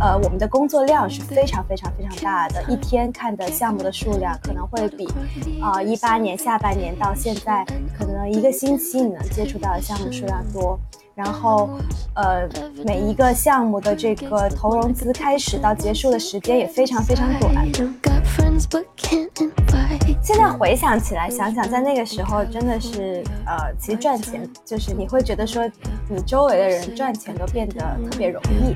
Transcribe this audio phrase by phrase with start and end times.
[0.00, 5.08] 呃，我们的工作量是非常非常非常大的，一天看的项目的数量可能会比，
[5.60, 7.64] 啊，一八年下半年到现在，
[7.98, 10.78] 可能一个星期你能接触到的项目数量多。
[11.14, 11.70] 然后，
[12.16, 12.46] 呃，
[12.84, 17.54] 每一个项目的这个投融资开始到结束的时间也非常非常短。
[20.22, 25.68] 现在回想起来，想想在那个时候真的是，呃，其实赚钱就是你会觉得说，
[26.08, 27.80] 你周围的人赚钱都变得
[28.10, 28.74] 特别容易。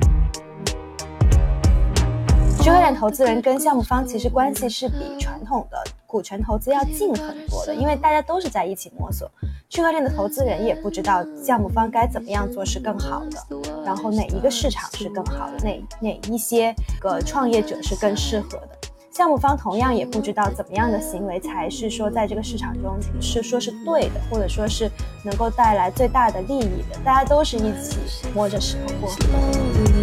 [2.61, 9.29] 区块链投资人跟项目方其实关系是比传统的股权投资要近很多的，因为大家都是在一起摸索。
[9.69, 13.39] 区块链的投资人也不知道项目方该怎么样做是更好的，
[13.83, 18.78] 然后哪一个市场是更好的，哪哪一些个创业者是更适合的。
[19.11, 24.89] 项目方同样也不知道怎么样的行为才是说在这个市场中是说是对的，或者说是
[25.23, 26.97] 能够带来最大的利益的。
[27.03, 27.97] 大家都是一起
[28.35, 29.98] 摸着石头过河。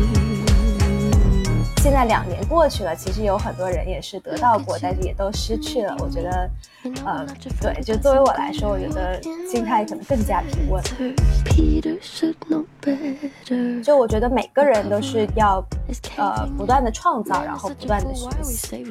[1.87, 5.97] 现在两年过去了，其实有很多人也是得到过，但是也都失去了。
[6.01, 6.51] 我觉得，
[7.05, 7.25] 呃，
[7.61, 10.83] 对，就作为我来说，我觉得心态可能更加平稳。
[13.85, 15.65] 就我觉得每个人都是要，
[16.17, 18.85] 呃，不断的创造，然后不断的学习。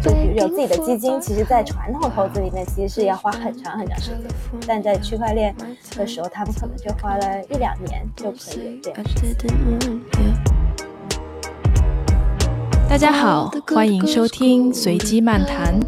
[0.00, 4.30] 就比如有自己的基金，其实，在传统投资里面，其实是要花很长很长时间，
[4.68, 5.52] 但在区块链
[5.96, 9.95] 的时候，他们可能就花了一两年就可以这样。
[12.88, 15.78] 大家好，欢迎收听随机漫谈。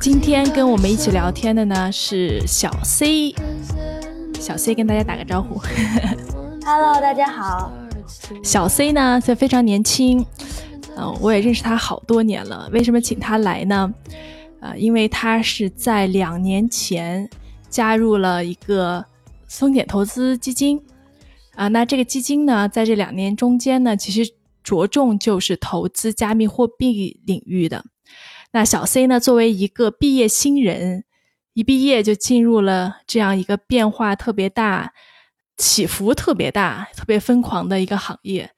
[0.00, 3.34] 今天跟我们一起聊天的呢是小 C，
[4.38, 5.60] 小 C 跟大家打个招呼。
[6.64, 7.72] Hello，大家好。
[8.42, 10.24] 小 C 呢，他非常年轻，
[10.96, 12.68] 嗯，我也认识他好多年了。
[12.72, 13.92] 为什么请他来呢？
[14.60, 17.28] 呃，因为他是在两年前
[17.68, 19.04] 加入了一个
[19.48, 20.80] 松点投资基金。
[21.54, 27.84] 啊，那这个基金呢，在这两年中间呢，其实着重就是投资加密货币领域的。
[28.52, 31.04] 那小 C 呢，作为一个毕业新人，
[31.52, 34.92] 一毕业就进入了这样一个变化特别大、
[35.56, 38.50] 起伏特别大、特别疯狂的一个行业，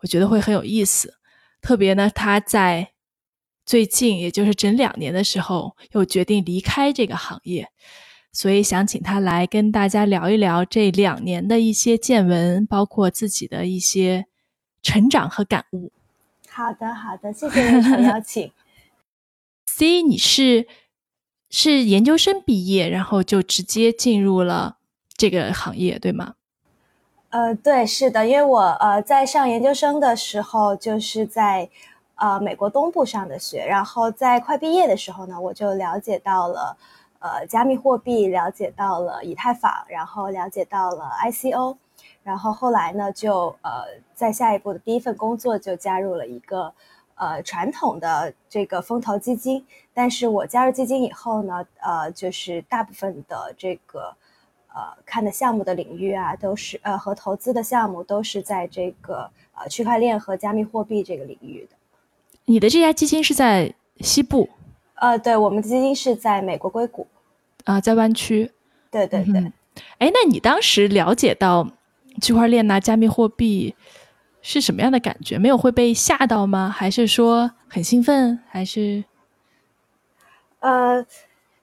[0.00, 1.14] 我觉得会很有意思。
[1.60, 2.90] 特别呢，他在
[3.64, 7.68] 最近，也就是整两年的时候，又决定离开这个行业。
[8.34, 14.26] 所以想请他来跟大家聊一聊这两年的一些见闻，包括自己的一些
[14.82, 15.92] 成长和感悟。
[16.48, 18.50] 好的，好的，谢谢你的邀请。
[19.70, 20.66] C，你是
[21.48, 24.78] 是研究生毕业，然后就直接进入了
[25.16, 26.34] 这个行业，对吗？
[27.30, 31.70] 呃，对，是的，因为我呃在上研究生的时候就是在
[32.16, 36.76] 呃美国东部上的学，然后在快毕业的时候呢，我就了解到了。
[37.24, 41.74] 呃，加密货币了解到了以太坊，然后了解到了 ICO，
[42.22, 46.70] 然后后来呢，就呃，在下一步的第一份工作就加入了一个
[47.14, 49.64] 呃传统的这个风投基金。
[49.94, 54.14] 但是我加入基金以后呢，呃，就是大部分的这个
[54.74, 61.76] 呃看的项目的领域啊，都是呃和投资的项目都是在这个呃区块链和加密货币这个领域的。
[62.44, 64.50] 你的这家基金是在西部？
[64.96, 67.06] 呃，对，我们的基金是在美国硅谷。
[67.64, 68.52] 啊，在湾区，
[68.90, 69.52] 对对对。
[69.98, 71.68] 哎，那你当时了解到
[72.22, 73.74] 区块链呐、加密货币
[74.40, 75.38] 是什么样的感觉？
[75.38, 76.68] 没有会被吓到吗？
[76.68, 78.38] 还是说很兴奋？
[78.48, 79.02] 还是？
[80.60, 81.04] 呃，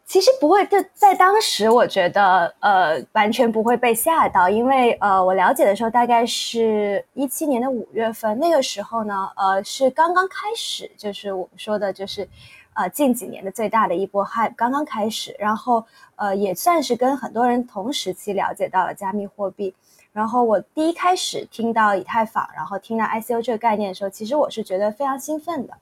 [0.04, 0.66] 其实不会。
[0.66, 12.28] 在在当时，我觉得呃，完全不会被吓到，因为呃，我了解的时候大概是一七年的五月份，那个时候呢，呃，是刚刚开始，就是我们说的，就是。
[12.74, 19.74] 呃，近几年的最大的一波 hype 刚刚开始，然后呃，也算是跟很多人同时期了解到了加密货币。
[20.14, 25.74] 然后我第一开始听到以太坊，然后听到 ICO 这个概念的时候，其实我是觉得非常兴奋的，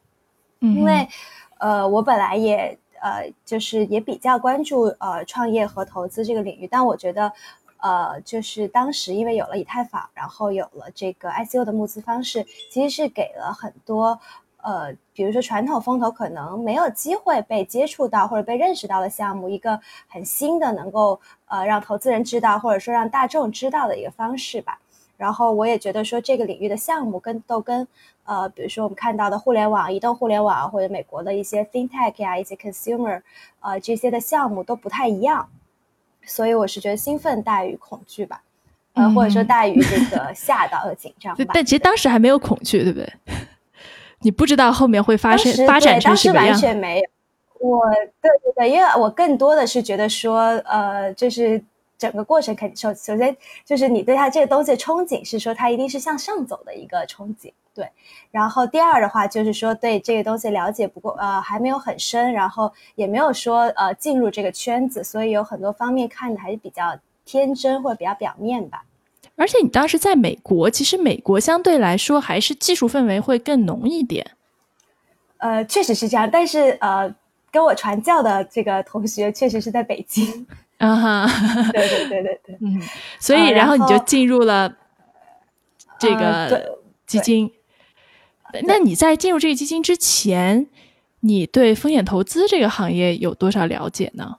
[0.59, 1.07] 因为
[1.59, 7.31] 呃，我本来也呃，就是也比较关注呃创业和投资这个领域，但我觉得
[7.77, 14.19] 呃，就是当时因为有了以太坊，然后有了这个 ICO 的募资方式，其实是给了很多。
[14.69, 24.79] 呃，比如说传统风投可能没有机会被接触到或者被认识到的项目，一个很新的能够呃让投资人知道或者说让大众知道的一个方式吧。
[25.17, 27.87] 然后我也觉得说这个领域的项目跟都跟
[28.25, 33.23] 呃，比如说我们看到的互联网、移动互联网或者美国的一些 FinTech 呀、一些 Consumer
[33.61, 35.49] 呃这些的项目都不太一样，
[36.23, 38.43] 所以我是觉得兴奋大于恐惧吧，
[38.93, 41.53] 呃或者说大于这个 吓到和紧张吧。
[41.55, 43.11] 但其实当时还没有恐惧，对不对？
[44.21, 46.47] 你不知道后面会发生发展成什么样？
[46.47, 47.07] 当时完全没有，
[47.59, 47.81] 我
[48.21, 51.61] 对对对，因为我更多的是觉得说，呃，就是
[51.97, 53.35] 整个过程肯首首先
[53.65, 57.89] 就是你对它这个东西的憧憬是说它一定是向上走的一个憧憬，对。
[58.31, 68.83] 然后第二的话就是说对这个东西了解不够，呃，还没有很深，然后也没有说呃进入这个圈子，所以有很多方面看的还是比较天真或者比较表面吧。
[69.39, 74.31] 而且你当时在美国，其实美国相对来说还是技术氛围会更浓一点。
[75.37, 77.15] 呃，确实是这样，但是呃，
[77.49, 80.45] 跟我传教的这个同学确实是在北京。
[80.77, 82.81] 啊哈，对对对对对， 嗯，
[83.19, 84.75] 所以然后你就进入了
[85.97, 86.77] 这个
[87.07, 87.51] 基金。
[88.63, 90.67] 那你在进入这个基金之前，
[91.21, 94.37] 你对风险投资这个行业有多少了解呢？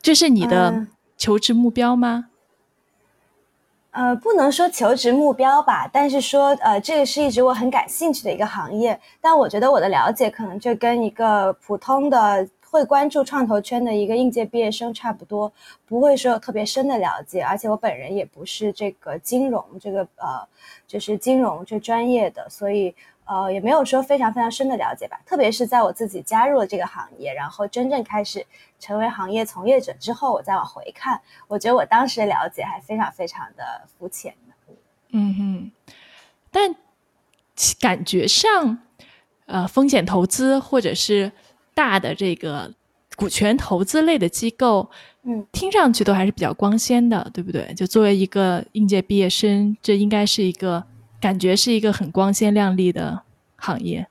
[0.00, 0.86] 这是你的
[1.16, 2.26] 求职目标吗？
[3.92, 8.98] 呃，不能说求职目标吧，但是说，呃，这个是一直我很感兴趣的一个行业。
[9.20, 15.52] 但我觉得我的了解可能就跟一个普通的会关注创投圈的一个应届毕业生差不多，
[15.86, 17.42] 不会说有特别深的了解。
[17.42, 20.40] 而且我本人也不是这个金融这个呃，
[20.86, 22.94] 就是金融这专业的，所以。
[23.24, 28.44] 呃，也没有说非常非常深的了解吧，特别是在我自己加入了这个行业，然后真正开始
[28.80, 34.34] 成为行业从业者之后，我再往回看，我觉得我当时的了解还非常非常的肤浅
[35.12, 35.70] 嗯哼，
[36.50, 36.74] 但
[37.80, 38.78] 感觉上，
[39.46, 41.30] 呃，风险投资或者是
[41.74, 42.74] 大的这个
[43.14, 44.90] 股权投资类的机构，
[45.22, 47.72] 嗯，听上去都还是比较光鲜的，对不对？
[47.74, 50.84] 就作为一个应届毕业生，这应该是一个。
[51.22, 53.22] 感觉是一个很光鲜亮丽的
[53.54, 54.08] 行业。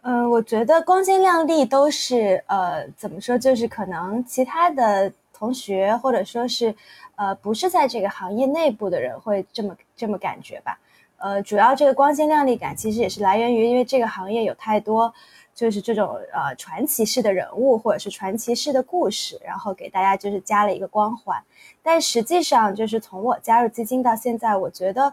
[0.00, 3.38] 嗯，我觉得光鲜亮丽都是呃，怎么说？
[3.38, 6.74] 就是可能其他的同学或者说是
[7.16, 10.78] 呃，不是在这个行业内部的人会这么这么感觉吧。
[11.18, 15.12] 呃，主要这个光鲜亮丽感其实也是来源于，因为这个行业有太多
[15.54, 21.42] 就是这种呃传奇式的人物或者是传奇式的故事，然后给大家就是加了一个光环。
[21.82, 25.12] 但实际上，就是从我加入基金到现在，我觉得。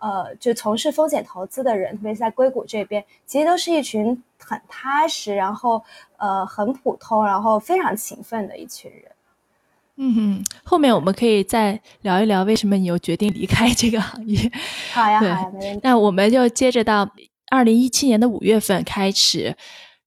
[0.00, 5.82] 呃，就从事风险投资的人，特别是在硅谷这边，其实都是一群很踏实，然后
[6.16, 9.04] 呃很普通，然后非常勤奋的一群人。
[10.02, 14.50] 嗯哼，后面我们可以再聊一聊为什么你又决定离开这个行业。
[14.92, 15.80] 好呀，好呀，没问题。
[15.82, 17.06] 那我们就接着到
[17.50, 19.54] 二零一七年的五月份开始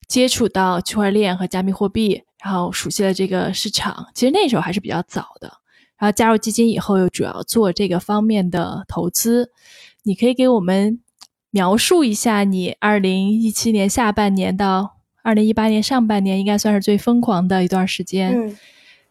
[0.08, 4.08] 接触到区块链和加密货币，然后熟悉了这个市场。
[4.16, 5.60] 其实那时候还是比较早的。
[6.04, 9.54] 然后加入基金以后，又主要做这个方面的投资。
[10.02, 11.02] 你可以给我们
[11.50, 18.54] 描述一下你二零一七年下半年到二零一八年上半年，应该算是最疯狂的一段时间，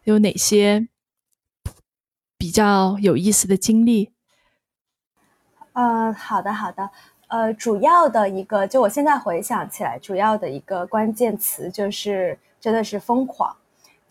[0.03, 0.87] 有哪些
[2.37, 4.11] 比较有意思的经历？
[5.71, 6.91] 呃，好的，好的。
[7.27, 13.57] 呃，主要的一个，就我现在回想起来，主要的一个关键词就是真的是疯狂。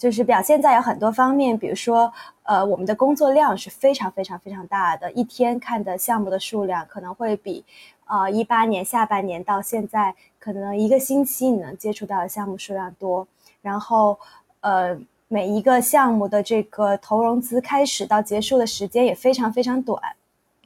[0.02, 2.12] 就是表现在有很多方面，比如说，
[2.42, 7.64] 呃，我们的工作量是非常非常非常大的，一天看的项目的数量可能会比，
[8.06, 13.24] 呃，一八年下半年到现在，可能一个星期你能接触到的项目数量多。
[13.60, 14.18] 然后，
[14.62, 20.02] 呃，每一个项目的这个投融资开始到结束的时间也非常非常短，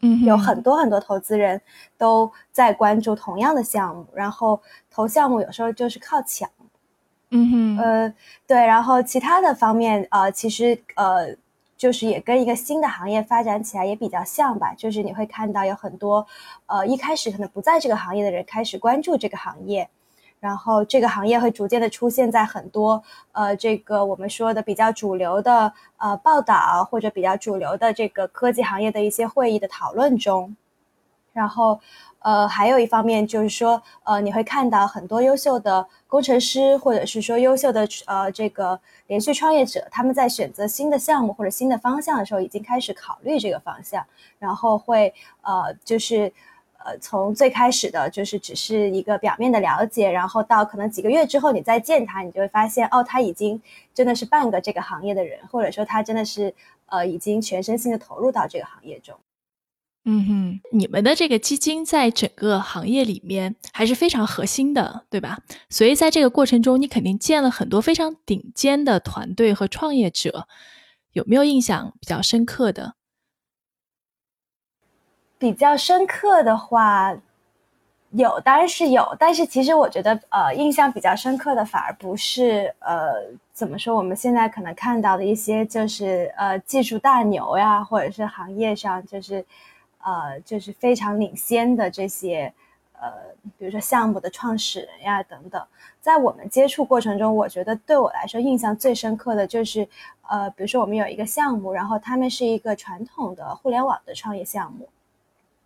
[0.00, 1.60] 嗯，有很多很多投资人
[1.98, 4.58] 都在关注同样的项目，然后
[4.90, 6.48] 投项目有时候就是靠抢。
[7.30, 8.14] 嗯哼，呃，
[8.46, 11.34] 对，然后其他的方面，呃，其实呃，
[11.76, 16.24] 就是也跟一个新的行业发展起来也比较像吧，就是你会看到有很多，
[16.66, 19.88] 呃，一开始可能不在这个行业的人开始关注这个行业，
[20.38, 23.02] 然后这个行业会逐渐的出现在很多，
[23.32, 30.54] 呃，这个我们说的比较主流的呃报道或者比较主流的这个科技行业的一些会议的讨论中，
[31.32, 31.80] 然后。
[32.26, 44.04] 呃，还有一方面就是说，呃，你会看到很多优秀的工程师，或者是说优秀的呃这个连续创业者，他们在选择新的项目或者新的方向的时候，已经开始考虑这个方向，
[44.40, 46.32] 然后会呃就是
[46.78, 53.62] 呃从最开始的就是只是一个表面的了解，然后到可能几个月之后你再见他，你就会发现哦，他已经
[53.94, 56.52] 真的是半个这个行业的人，或者说他真的是
[56.86, 59.14] 呃已经全身心的投入到这个行业中。
[60.08, 65.40] 嗯哼，你们的这个基金在整个行业里面还是非常核心的，对吧？
[65.68, 70.46] 所以在这个过程中，你肯定见了很多非常顶尖的团队和创业者，
[71.12, 72.94] 有没有印象比较深刻的？
[75.38, 77.12] 比较深刻的话，
[78.12, 79.16] 有，当然是有。
[79.18, 83.12] 但是其实我觉得，呃，印象比较深刻的反而不是，呃，
[83.52, 83.96] 怎么说？
[83.96, 89.44] 我们现在可能看到的一些，就是呃，技术大牛呀，或者是行业上就是。
[89.98, 92.52] 呃，就是非常领先的这些，
[92.92, 93.10] 呃，
[93.58, 95.66] 比如说项目的创始人呀等等，
[96.00, 99.88] 在我们接触过程中，我觉得对我来说印象最深刻的就是，
[100.28, 104.88] 呃，比如说我们有一个项目，然后他们是一个传统的互联网的创业项目，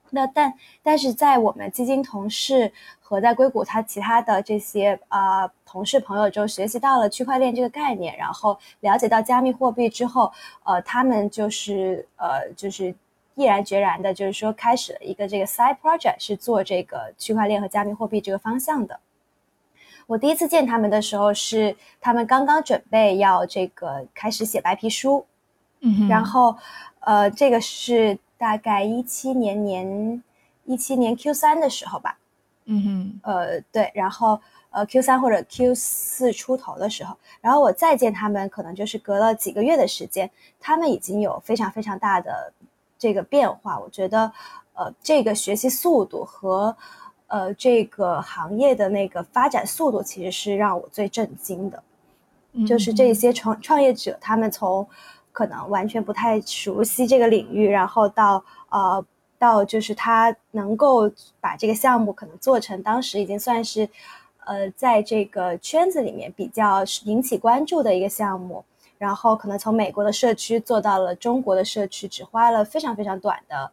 [0.09, 10.33] 那但但是在我们基金同事和在硅谷他其他的这些啊同事朋友中学习到了区块链这个概念，然后了解到加密货币之后，
[10.65, 12.95] 呃，他们就是呃就是。
[13.35, 19.01] 毅然决然的，就是说开始了一个这个 side project，是做这个区块链和加密货币这个方向的。
[20.07, 25.25] 我第一次见他们的时候，是他们刚刚准备要这个开始写白皮书，
[25.81, 26.57] 嗯，然后
[26.99, 30.23] 呃，这个是大概一七年年
[30.65, 32.19] 一七年 Q 三的时候吧，
[32.65, 42.53] 嗯哼，呃，对，然后呃 Q 三或者 Q 四出头的时候，然后我再见他们，可能就是隔了几个月的时间，他们已经有非常非常大的。
[43.01, 44.31] 这个变化，我觉得，
[44.75, 46.77] 呃，这个学习速度和，
[47.29, 51.83] 呃，这个行业的那个发展速度，其实是让我最震惊的。
[52.67, 54.87] 就是这些创创业者，他们从
[55.33, 59.03] 可能完全不太熟悉这个领域，然后到呃，
[59.39, 63.89] 到就是他能够把这个项目可能做成，当时已经算是，
[64.45, 68.63] 呃，在这个圈子里面比较引起关注的一个项目。
[69.01, 73.73] 然后可能从美国的社区做到了中国的社区，只花了非常非常短的，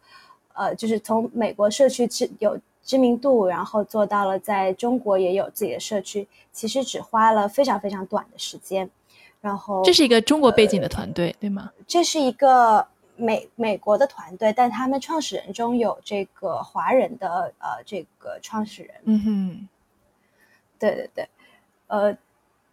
[0.54, 8.88] 呃，就是从美国社区知有知名度，然后做到了在中国也有自己的社区，其实只花了非常非常短的时间。
[9.42, 11.70] 然后这是一个中国背景的团队，对吗？
[11.86, 18.94] 这是一个美美国的团队，但他们创始人中有这个华人的呃这个创始人。
[19.04, 19.68] 嗯哼，
[20.78, 21.28] 对对对，
[21.88, 22.16] 呃。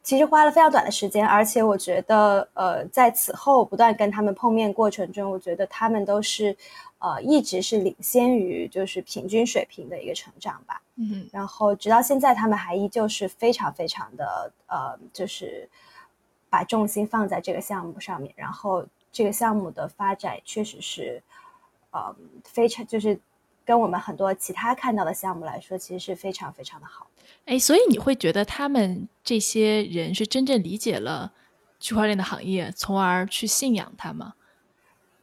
[0.05, 6.55] 其实花了非常短的时间，而且我觉得，呃，在此后不断跟他们碰面过程中，我觉得他们都是，
[7.00, 10.79] 呃，一直是领先于就是平均水平的一个成长吧。
[10.97, 15.67] 嗯，然后直到现在，他们还依旧是非常非常的，呃，就是
[16.51, 21.24] 把重心放在这个项目上面，然后这个项目的发展确实是，
[21.89, 23.19] 呃，非常就是
[23.65, 27.07] 跟我们很多其他看到的项目来说，其实是非常非常的好。
[27.45, 31.31] 哎，所以你会觉得他们这些人是真正理解了
[31.79, 34.34] 区块链的行业，从而去信仰它吗？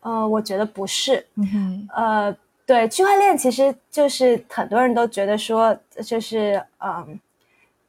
[0.00, 1.24] 呃，我觉得不是。
[1.36, 7.20] 嗯，呃，对，区块链其实就是很多人都觉得说，就是嗯，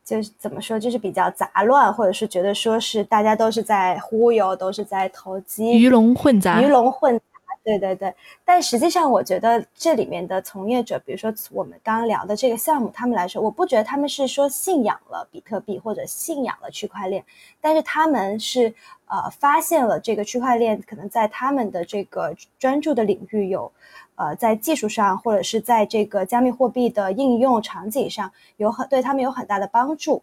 [0.04, 7.20] 就是怎么说，就是比较杂乱，或者是觉得说是大家都是在忽悠，都是在投机，鱼龙混杂，鱼龙混。
[7.64, 17.24] 对对对，但实际上我觉得这里面的从业者，比如说我们刚刚聊的这个项目，他们来说，我不觉得他们是说信仰了比特币或者信仰了区块链，
[17.62, 18.74] 但是他们是
[19.06, 23.72] 呃发现了这个区块链可能在他们的这个专注的领域有，
[24.16, 30.22] 呃在技术上或者是在这个加密货币的应用场景上有很对他们有很大的帮助，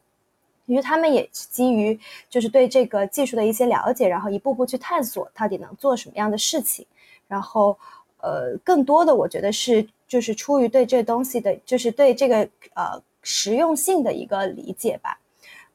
[0.67, 6.87] 因为他们也基于就是对这个技术的一些了解，然后一步步去探索到底能做什么样的事情。
[7.31, 7.79] 然后，
[8.19, 12.39] 呃，更多的我觉得是就是出于对这东西的，就是对这个
[12.75, 15.17] 呃实用性的一个理解吧，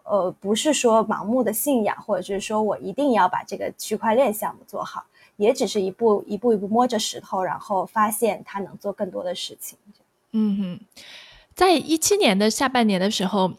[0.04, 5.06] 呃，不是说盲目的信仰，或者是说我一定要把这个区块链项目做好，
[5.38, 9.80] 也只是一步一步一步摸着石头，然后发现它能做更多的事情。
[10.34, 10.86] 嗯哼，
[11.56, 13.54] 在一七年的下半年的时候。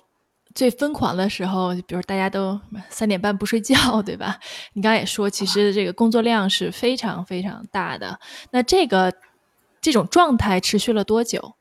[0.56, 2.58] 最疯狂的时候，比如大家都
[2.88, 4.40] 三点半不睡觉，对吧？
[4.72, 8.18] 你刚才也说，其实这个工作量是非常非常大的。
[8.50, 9.12] 那这个
[9.82, 11.52] 这种状态持续了多久？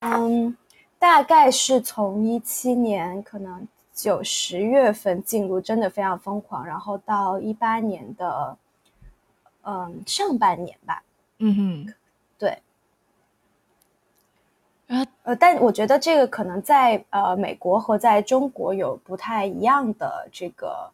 [0.00, 0.56] 嗯，
[0.98, 8.56] 大概是从一七年可能九十月份进入，真的非常疯狂，然后到一八年的
[9.62, 11.00] 嗯上半年吧。
[11.38, 11.94] 嗯哼。
[15.22, 20.90] 呃，但我觉得这个可能在呃美国和在中国有不太一样的这个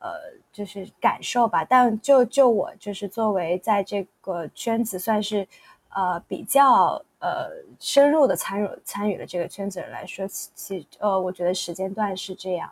[0.00, 0.10] 呃
[0.52, 1.64] 就是感受吧。
[1.64, 5.46] 但就就我就是作为在这个圈子算是
[5.94, 12.70] 呃比较呃深入的参与参与了这个圈子人来说，其呃我觉得时间段是这样。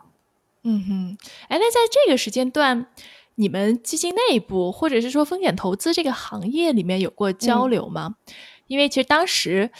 [0.63, 2.87] 嗯哼，哎，那在这个时间段，
[3.35, 8.15] 你们基金内部或者是说风险投资这个行业里面有过交流吗？
[8.67, 9.71] 因为其实当时。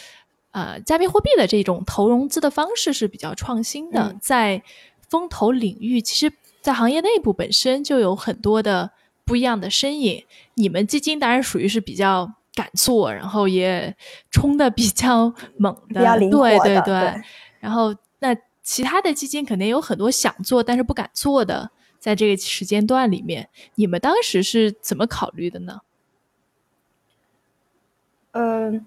[0.59, 4.61] 呃，加密货币的这种投融资的方式是比较创新的，在
[5.07, 8.91] 风投领域，其实，在行业内部本身就有很多的
[9.23, 10.25] 不一样的身影。
[10.55, 13.95] 你们基金当然属于是比较敢做，然后也
[14.29, 17.21] 冲的比较猛的，对对对。
[17.59, 25.79] 然后，那其他的基金肯定有很多想做但是不敢做的，在这个时间段里面，你们当时是怎么考虑的呢？
[28.31, 28.85] 嗯。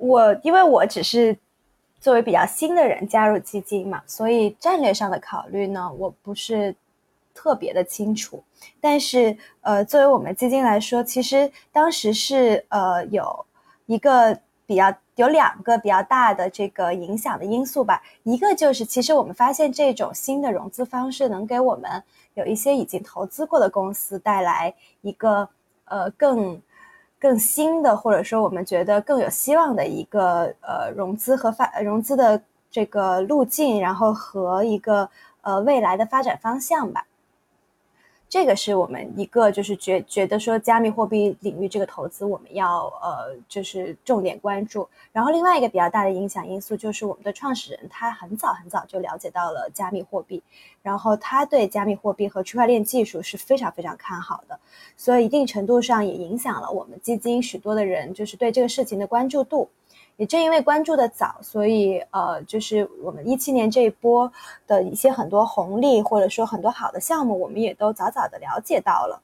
[0.00, 1.36] 我因为我只是
[2.00, 6.74] 作为比较新的人加入基金嘛，所以战略上的考虑呢，我不是
[7.34, 8.42] 特别的清楚。
[8.80, 13.44] 但是呃，作为我们基金来说，其实当时是呃有
[13.84, 18.02] 一个比较有两个比较大的这个影响的因素吧。
[18.22, 22.02] 一个就是，其实我们发现这种新的融资方式能给我们
[22.32, 25.46] 有一些已经投资过的公司带来一个
[25.84, 26.58] 呃更。
[27.20, 35.08] 更新的，或者说我们觉得更有希望的一个呃融资和发融资的这个路径，然后和一个
[35.42, 37.04] 呃未来的发展方向吧。
[38.30, 50.40] 这个是我们一个就是觉觉得说加密货币领域这个投资我们要呃就是重点关注，然后另外一个比较大的影响因素就是我们的创始人他很早很早就了解到了加密货币，
[50.80, 54.56] 然后他对加密货币和区块链技术是非常非常看好的，
[54.96, 59.68] 所以一定程度上也影响了我们基金许多的人就是对这个事情的关注度。
[60.20, 64.30] 也正因为关注的早，所以呃，就是我们一七年这一波
[64.66, 69.22] 的一些很多红利，或者说很多好的项目，我们也都早早的了解到了，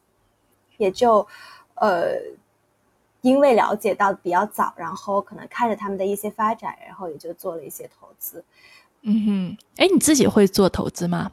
[0.79, 1.29] 也就
[1.75, 2.15] 呃，
[3.21, 8.43] 因为了解到比较早，然后可能看着他们的一些发展，然后也就做了一些投资。
[9.03, 11.31] 嗯哼，哎，你自己会做投资吗？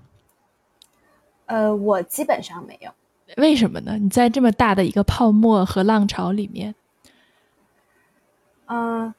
[1.45, 2.91] 呃，我基本上没有。
[3.37, 3.97] 为什么呢？
[3.97, 6.75] 你在这么大的一个泡沫和浪潮里面，
[8.65, 9.13] 嗯。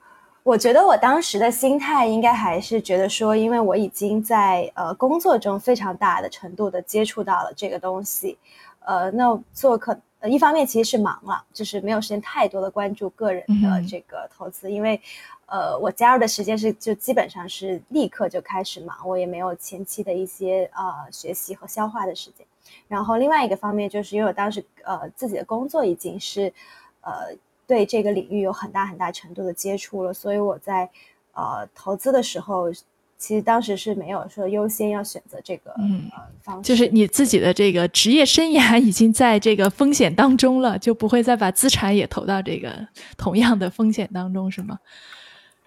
[0.45, 8.37] 我觉得我当时的心态应该还是觉得说，因为我已经在呃工作中非常大的程度的接触到了这个东西，
[8.81, 15.01] 呃，那做可呃一方面其实是忙了，就是没有时间太多的关注个人的这个投资，因为
[15.47, 22.47] 呃我加入的时间是就基本上是立刻就开始忙，我也没有前期的一些呃学习和消化的时间。
[22.87, 26.53] 然后另外一个方面就是因为我当时呃自己的工作已经是
[27.01, 27.35] 呃。
[27.67, 30.89] 对这个领域有很大很大程度的接触了，所以我在
[31.33, 32.73] 呃投资的时候，
[33.17, 36.11] 其实当时是没有说优先要选择这个嗯
[36.43, 44.79] 方式，就是你自己的这个职业生涯已经在这个风险当中了，就不会再把资产也投到这个同样的风险当中，是吗？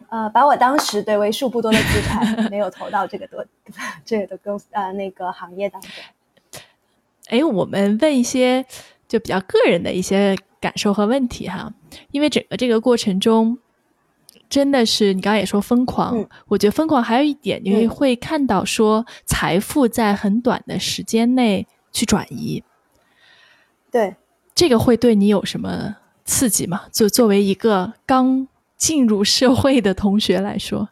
[0.09, 3.43] 呃，把我当时对为数不多的资产没有投到这个多
[4.05, 5.91] 这个的公呃那个行业当中。
[7.27, 8.65] 哎，我们问一些
[9.07, 10.35] 就比较个人的一些。
[10.59, 11.71] 感受和问题哈，
[12.09, 13.59] 因为整个这个过程中，
[14.49, 22.63] 真的是你刚刚也说疯狂，我觉得疯狂还有一点，你会看到说财富在很短的时间内去转移，
[23.91, 24.15] 对，
[24.55, 26.85] 这个会对你有什么刺激吗？
[26.91, 30.89] 就作为一个刚进入社会的同学来说，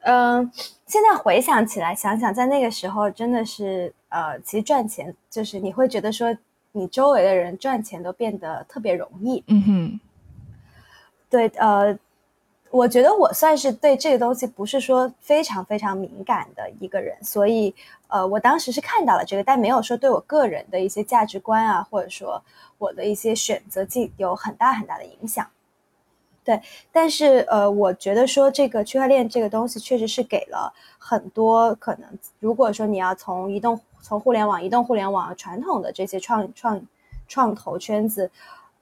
[0.00, 0.50] 嗯，
[0.84, 6.34] 现在回想起来，想想在那个时候真的是呃，其实赚钱就是你会觉得说。
[6.76, 9.44] 你周围的人赚钱都变得特别容易。
[9.46, 10.00] 嗯哼，
[11.30, 11.96] 对，呃，
[12.68, 17.72] 我觉得我算是对这个东西不是说非常非常敏感的一个人，所以，
[18.08, 22.42] 呃，我当时是看到了这个，但没有说对我个人的一些价值观啊，或者说
[22.76, 25.46] 我的一些选择进有很大很大的影响。
[26.44, 26.60] 对，
[26.92, 32.06] 但是呃，我觉得说这个区块链这个东西确实是给了很多可能。
[32.38, 36.80] 如果说你要从移动、从互联网、移动互联网传统的这些创创
[37.26, 38.30] 创投圈子，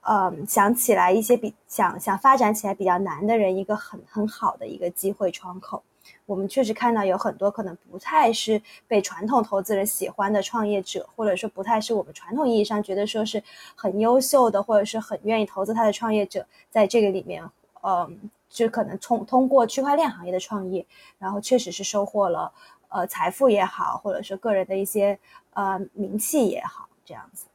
[0.00, 5.84] 嗯，想起来一些比想想发展起来比较难的人，一个很很好的一个机会窗口。
[6.26, 13.42] 我们确实看到有很多可能不太是被传统投资人喜欢的创业者，或者说不太是我们传统意义上觉得说是
[13.74, 17.42] 很优秀的，或者是很愿意投资他的创业者，在这个里面，
[17.82, 20.86] 嗯，就可能通通过区块链行业的创业，
[21.18, 22.52] 然后确实是收获了
[22.88, 25.18] 呃财富也好，或者说个人的一些
[25.54, 27.46] 呃名气也好，这样子。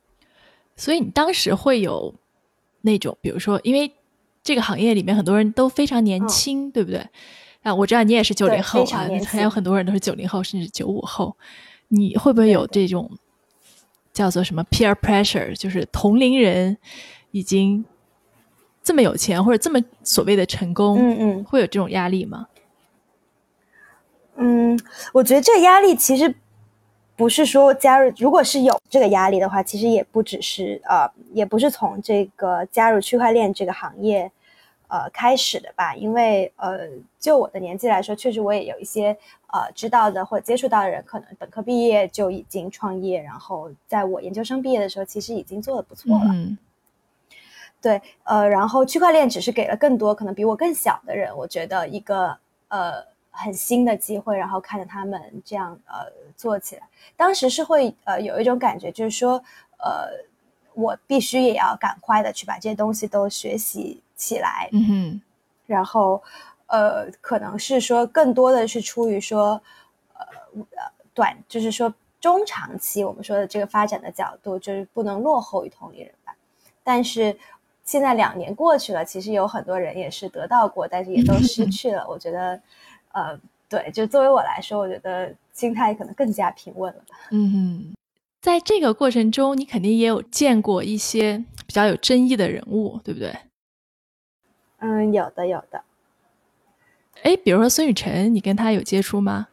[0.76, 2.14] 所以你当时会有
[2.82, 3.92] 那种，比如说，因为
[4.44, 7.08] 这个行业里面很多人都非常年轻，对不对？
[7.68, 11.36] 啊，我知道你也是九零后啊，还有很多人都是九零后，甚至九五后。
[11.90, 13.12] 你会不会有这种
[14.14, 15.54] 叫做什么 peer pressure？
[15.54, 16.78] 就是同龄人
[17.32, 17.84] 已经
[18.82, 22.48] 这么有钱或者这么所谓的成功，嗯嗯，会有这种压力吗？
[24.38, 24.80] 嗯，
[25.12, 26.34] 我觉得这个压力其实
[27.18, 34.32] 不是说加入，如果是有这个压力的话，其实也不只是呃，也不是从这个加入区块链这个行业。
[34.90, 36.88] 呃，开始的吧，因为呃，
[37.20, 39.10] 就我的年纪来说，确实我也有一些
[39.48, 46.26] 呃知道的或接触到的人，可能本科毕业就已经创业，然后在我研究生毕业的时候，其实已经做的不错了。
[46.30, 46.58] 嗯，
[47.82, 52.38] 对，呃，然后区块链只是给了更多可能比我更小的人，我觉得一个
[52.70, 56.06] 呃很新的机会，然后看着他们这样呃
[56.38, 56.84] 做起来，
[57.18, 59.44] 当时是会呃有一种感觉，就是说
[59.80, 60.10] 呃
[60.74, 64.02] 我必须也要赶快的去把这些东西都学习。
[64.18, 65.22] 起来，嗯哼，
[65.66, 66.22] 然后
[66.66, 69.62] 呃，可能是说更多的是出于说
[70.14, 70.26] 呃
[71.14, 76.36] 短，就是说中长期我们说的这个发展的角度，就是不能落后于同龄人吧。
[76.84, 77.38] 但是
[77.86, 82.06] 现在两年过去了，其实有很多人也是得到过，但是也都失去了。
[82.10, 82.60] 我觉得
[83.14, 87.16] 呃，对，就作为我来说，我觉得心态可能更加平稳了吧。
[87.32, 87.94] 嗯。
[88.40, 93.36] 在这个过程中，你肯定也有见过一些比较有争议的人物，对不对？
[94.80, 95.84] 嗯，有的，有的。
[97.24, 99.48] 哎，比如说孙雨晨，你跟他有接触吗？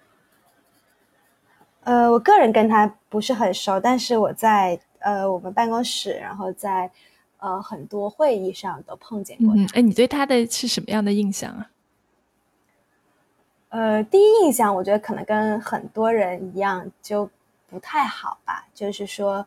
[1.82, 6.90] 呃，我个人跟他不是很熟，但是我在呃我们办公室，然后在
[7.38, 9.78] 呃很多会议上都碰见过他。
[9.78, 11.70] 哎，你对他的是什么样的印象啊？
[13.70, 17.30] 呃，第一印象，我觉得可能跟很多人一样，就。
[17.66, 19.44] 不太好吧，就是说，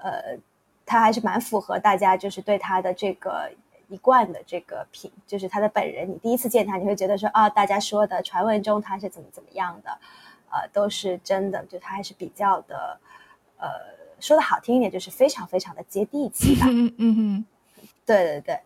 [0.00, 0.38] 呃，
[0.84, 3.50] 他还是蛮符合大家就是对他的这个
[3.88, 6.08] 一贯的这个品，就是他的本人。
[6.08, 9.98] 你第一次见他，你会觉得说啊，大家说的传闻中他是怎么怎么样的，
[10.50, 11.64] 呃，都是真的。
[11.66, 12.98] 就他还是比较的，
[13.58, 13.68] 呃，
[14.20, 16.66] 说的好听一点，就是非常非常的接地气吧。
[16.70, 17.44] 嗯嗯，
[18.04, 18.60] 对对对，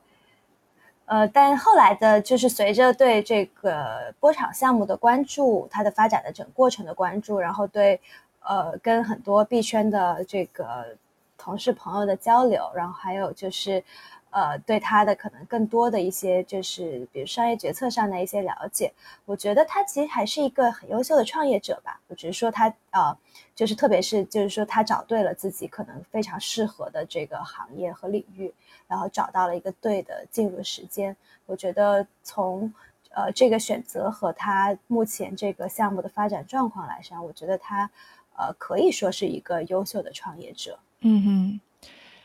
[1.07, 8.01] 呃，但后来的，就是随着对这个波场项目的关注，它的发展的整过程的关注，然后对。
[8.43, 10.97] 呃，跟很多币圈的这个
[11.37, 13.85] 同事朋友的交流，然后还有就是，
[14.31, 18.93] 呃，对他的可能更多的一些就是，比如商业决策上的一些了解，
[19.25, 22.01] 我觉得他其实还是一个很优秀的创业者吧。
[22.09, 23.17] 我只是说他呃，
[23.55, 28.53] 就是特别是就是说他找对了自己可能非常适合的这个行业和领域，
[28.87, 31.17] 然后找到了一个对的进入时间。
[31.47, 32.73] 我觉得从
[33.11, 37.91] 呃这个选择和他目前这个项目的发展状况来上，我觉得他。
[38.37, 40.79] 呃，可以说是一个优秀的创业者。
[41.01, 41.61] 嗯哼，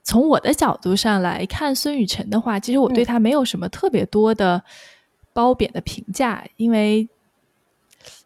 [0.05, 4.63] 从我的角度上来看，孙雨晨的话，其实我对他没有什么特别多的
[5.33, 7.09] 褒贬的评价，因为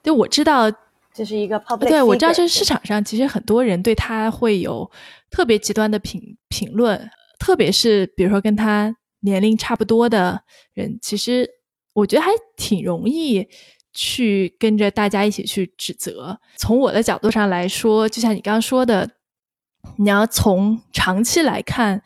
[0.03, 0.71] 就我知道
[1.11, 4.91] 这是一个对，我知道，就是市场上其实很多人对他会有
[5.31, 11.49] 特别极端的评评论，特别是比如说跟他年龄差不多的人，其实
[11.93, 13.47] 我觉得还挺容易。
[13.91, 16.39] 去跟着大家一起去指责。
[16.55, 19.09] 从我的角度上来说，就像你刚刚说的，
[19.97, 22.02] 你要从长期来看，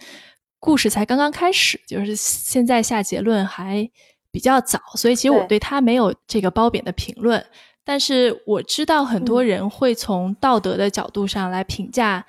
[0.60, 3.90] 故事才刚刚开始，就是现在下结论还
[4.32, 4.80] 比较早。
[4.96, 7.46] 所以，其实我对他没有这个褒贬的评论。
[7.86, 12.26] 但是我知道很多人会从道德的角度上来评价，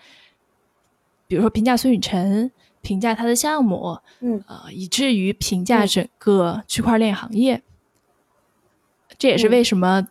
[1.28, 2.50] 比如说评价孙雨晨，
[2.82, 7.62] 评价他的项目，嗯，呃，以至于评价整个区块链行业。
[9.16, 10.08] 这也是为什么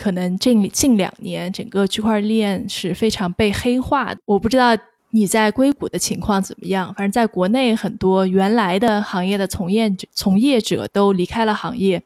[0.00, 4.20] 可能近近两年整个区块链是非常被黑化的。
[4.24, 4.70] 我不知道
[5.10, 12.02] 你在硅谷的情况怎么样，反正在国内很多原来的行业的从业者从业者都离开了行业，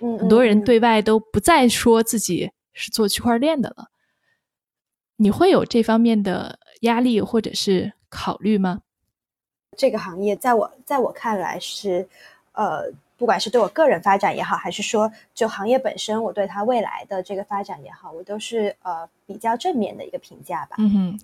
[0.00, 3.90] 很多人对外都不再说自己是做区块链的了。
[5.18, 8.80] 你会有这方面的压力或者是考虑吗？
[9.76, 12.08] 这个行业在我在我看来是，
[12.54, 12.92] 呃。
[13.18, 20.76] 不管是对我个人发展也好，还是说就行业本身，我对它未来的这个发展也好，我都是呃比较正面的一个评价吧。
[20.78, 21.20] 嗯哼。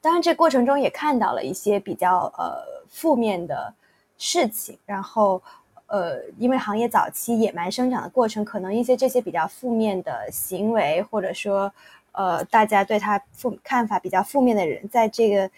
[0.00, 3.72] 当然，这过程中也看到了一些比较呃负面的
[4.16, 5.40] 事情，然后
[5.86, 11.72] 呃，因为行业早期野蛮生长的过程，可能一些这些比较负面的行为，或者说
[12.12, 15.50] 呃大家对他负看法比较负面的人，在这个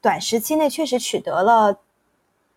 [0.00, 1.74] 短时期内确实取得了，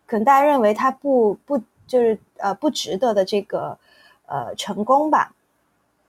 [0.06, 1.60] 可能大家认为他不不。
[1.88, 3.78] 就是呃不值得的这个
[4.28, 5.34] 呃成功吧，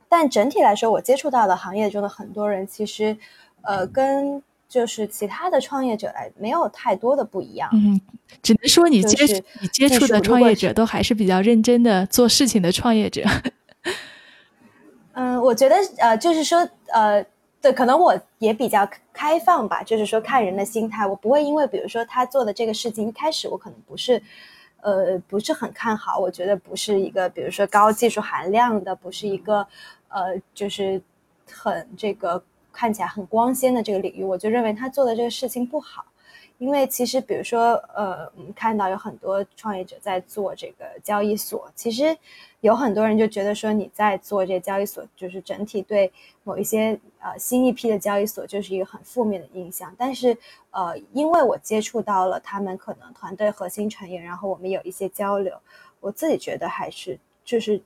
[0.09, 3.17] 但整体来说，我接触到的行业中的很多人，其实
[3.63, 7.71] 呃跟就是其他的创业者来没有太多的不一样。
[7.73, 8.01] 嗯，
[8.43, 13.23] 只能说你接你接触的创业者都还是比较认真的做事情的创业者。
[15.15, 17.25] 嗯，我觉得呃就是说呃
[17.61, 24.23] 对，可能我也比较开放吧，就是说看人的心态，我不会因为比如说他做的这个事情一开始我可能不是。
[24.81, 29.67] 呃，不是很看好，我觉得不是一个，比如说高技术含量的，不是一个，
[30.09, 31.01] 呃，就是
[31.51, 36.05] 很这个看起来很光鲜的这个领域，我就认为他做的这个事情不好。
[36.59, 42.17] 因为其实，比如说，呃，我们看到有很多创业者在做这个交易所，其实
[42.63, 49.95] 有很多人就觉得说你在做这交易所，就是整体对某一些呃新一批的交易所就是一个很负面的印象。
[49.97, 50.37] 但是，
[50.73, 55.57] 呃，因为我接触到了他们可能团队核心成员，然后我们有一些交流，
[56.01, 57.81] 我自己觉得还是就是，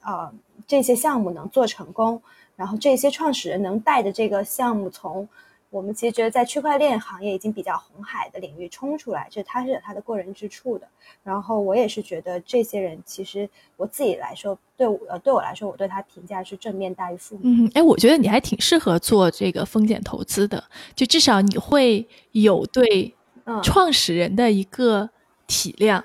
[0.00, 0.32] 呃，
[0.66, 2.22] 这些项目能做成功，
[2.56, 5.28] 然后这些创始人能带着这个项目从。
[5.74, 10.86] 我们其实觉得在区块链行业已经比较红海的领域冲出来，就他是有他的过人之处的。
[11.24, 17.64] 然后我也是觉得这些人，其实我自己来说，对我呃对我来说，我对他评价是正面大于负面。
[17.64, 20.62] 嗯，哎，我觉得你还挺适合做这个风险投资的，
[20.94, 23.12] 就至少你会有对
[23.60, 25.10] 创始人的一个
[25.48, 26.00] 体谅。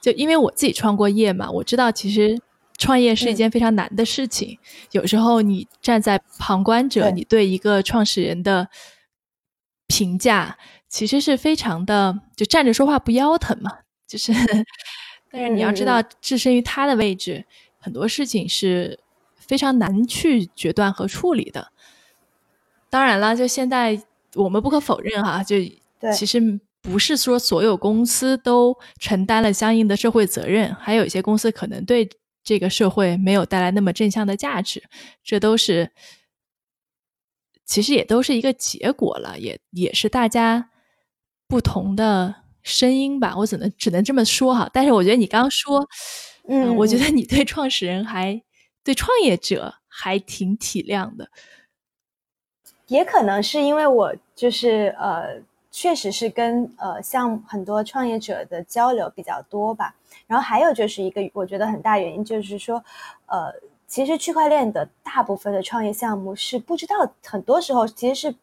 [0.00, 2.40] 就因为我自己创过业嘛，我知道其实。
[2.78, 4.56] 创业是一件非常难的事情，
[4.92, 8.68] 有时候你站在旁观者，你对一个创始人的
[9.88, 10.56] 评价
[10.88, 13.78] 其实是非常的，就站着说话不腰疼嘛。
[14.06, 14.32] 就是，
[15.30, 17.44] 但是你要知道，置身于他的位置，
[17.80, 19.00] 很多事情是
[19.36, 21.72] 非常难去决断和处理的。
[22.88, 24.00] 当然了，就现在
[24.34, 25.56] 我们不可否认哈，就
[26.14, 26.40] 其实
[26.80, 32.08] 不是说所有公司都承担了相应的社会责任，还有一些公司可能对。
[32.48, 34.82] 这个社会没有带来那么正向的价值，
[35.22, 35.92] 这都是
[37.66, 40.70] 其实也都是一个结果了，也也是大家
[41.46, 43.34] 不同的声音吧。
[43.36, 44.66] 我只能只能这么说哈。
[44.72, 45.86] 但是我觉得你刚刚说，
[46.48, 48.42] 嗯，我觉得你对创始人还
[48.82, 51.28] 对创业者还挺体谅的，
[52.86, 55.42] 也可能是因为我就是呃。
[55.70, 59.94] 确实是跟呃像很多创业者的交流比较多吧，
[60.28, 62.84] 然后还有就是一个我觉得很大原因就是说，
[63.26, 63.52] 呃，
[63.88, 68.36] 其实区块链的大部分的创业项目是不知道，很多时候其实是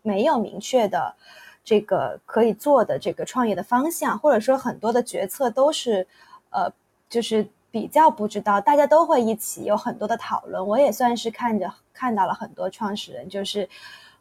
[0.00, 1.14] 没有明确的
[1.62, 6.06] 这个可以做的这个创业的方向，或者说很多的决策都是
[6.50, 6.72] 呃
[7.10, 13.68] 就是比较不知道，大家都会一起有很多的讨论，我也算是看着看到了很多创始人就是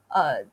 [0.09, 0.43] 呃。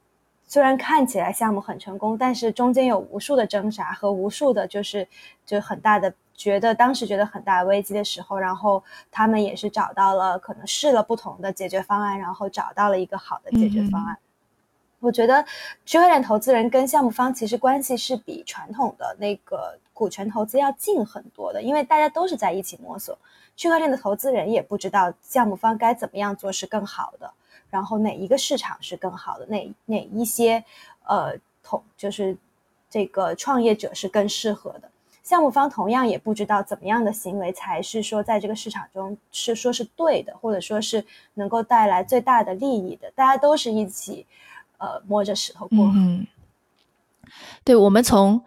[0.51, 5.07] 虽然看起来项目很成功，但是中间有无数的挣扎和无数的，就是
[5.45, 14.17] 就很大的觉得当时觉得很大危机的时候，然后他们也是找到了可能试了不同的解决方案，然后找到了一个好的解决方案。
[15.01, 15.45] 我觉得
[15.85, 23.19] 区块链投资人跟项目方其实关系是比传统的那个股权投资要近很多的，因为大家都是在一起摸索。
[23.57, 27.29] 区块链的投资人也不知道项目方该怎么样做是更好的。
[27.69, 29.47] 然后哪一个市场是更好的？
[29.47, 30.65] 哪哪一些
[31.05, 32.37] 呃同就是
[32.89, 34.89] 这个创业者是更适合的？
[35.29, 43.13] 项目方同样也不知道怎么样的行为才是说在这个市场中是说是对的，或者说是能够带来最大的利益的。
[43.15, 44.25] 大家都是一起
[44.79, 45.93] 呃摸着石头过河。
[45.95, 46.27] 嗯，
[47.63, 48.43] 对，我们从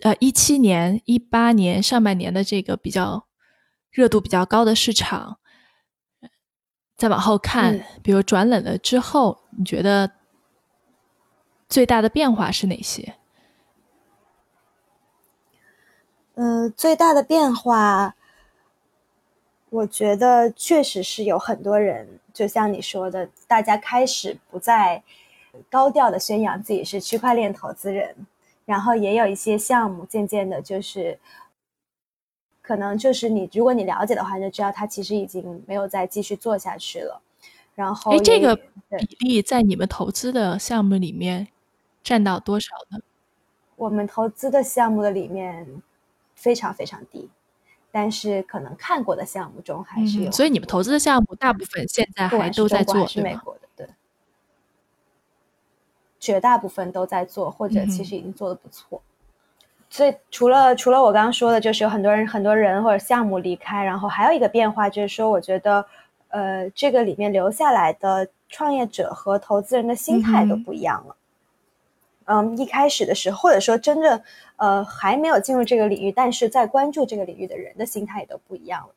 [0.00, 3.26] 呃一七年、一八年上半年的这个比较
[3.90, 5.38] 热度比较高的市场。
[6.96, 10.12] 再往后看，比如转冷了之后，你觉得
[11.68, 13.16] 最大的变化是哪些？
[16.36, 18.14] 呃，最大的变化，
[19.68, 25.02] 我觉得确实是有很多人，就像你说的，大家开始不再
[25.68, 28.14] 高调的宣扬自己是区块链投资人，
[28.64, 31.18] 然后也有一些项目渐渐的，就是。
[32.62, 37.22] 可能就是你，如果你了解的话，就知道他其实已经没有再继续做下去了。
[37.76, 41.46] 然后，哎，这个比例在你们投资的项目里面
[42.02, 42.98] 占到多少呢？
[43.76, 45.64] 我们投资的项目的里面
[46.36, 47.28] 非常非常低，
[47.90, 50.30] 但是可能看过的项目中还是有。
[50.30, 53.88] 所以你们投资的项目大部分现在还都在做，是美国的，对，
[56.20, 59.02] 绝大部分都在做，或者其实已经做的不错。
[59.88, 65.86] 所以，除了除了我刚刚说的，就是有很多人、很多人或者项目离开，然后还有一个变化，就是说，我觉得，
[66.28, 71.14] 呃，这个里面留下来的创业者和投资人的心态都不一样了。
[71.14, 71.25] 嗯，
[72.26, 74.22] 嗯一开始的时候，或者说真正
[74.56, 78.88] 呃还没有进入这个领域，但是在关注这个领域的人的心态也都不一样了。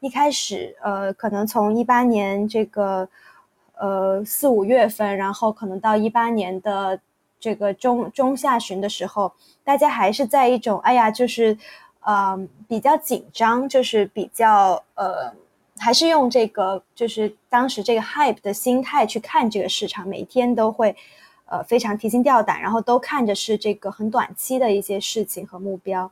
[0.00, 3.08] 一开始，呃，可能从一八年这个
[3.76, 7.00] 呃四五月份，然后可能到一八年的。
[7.40, 11.56] 这个中中下旬的时候，大家还是在一种哎呀，就是
[12.00, 15.32] 呃比较紧张，就是比较呃，
[15.78, 20.96] 还是用这个就是当时这个 hype 的心态去看这个市场，每天都会
[21.50, 26.10] 呃非常提心吊胆，然后都看着是这个很短期的一些事情和目标。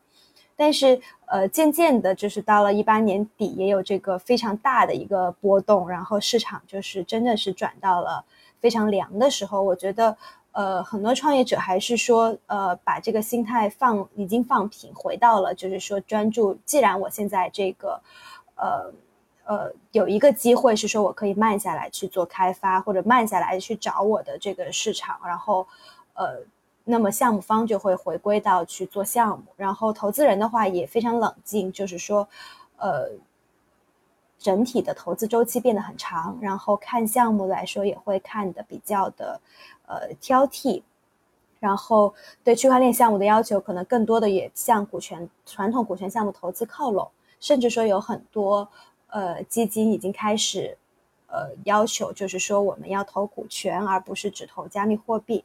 [0.56, 8.24] 但是呃，渐渐的，就是到了一八年底，也有这个非常大的一个波动，然后市场就是真的是转到了
[8.60, 10.16] 非常凉的时候，我觉得。
[10.52, 16.58] 呃，很多创业者还是说，呃，把这个心态放已经放平，回到了就是说专注。
[16.64, 18.00] 既然我现在这个，
[18.54, 18.90] 呃
[19.46, 25.66] 呃，有一个机会是说我可以慢下来去做开发，或者慢下来去找我的这个市场，然后，
[26.14, 26.40] 呃，
[26.84, 32.28] 那么项目方就会回归到去做项目，然后投资人的话也非常冷静，就是说，
[32.76, 33.10] 呃。
[34.38, 39.40] 整体的投资周期变得很长，然后看项目来说也会看的比较的
[39.86, 40.82] 呃挑剔，
[41.58, 48.68] 然后对区块链项目的要求可能更多的也向股权传统股权项目投资靠拢，甚至说有很多
[49.08, 50.76] 呃基金已经开始
[51.28, 55.44] 呃要求，就是说我们要投股权，而不是只投加密货币。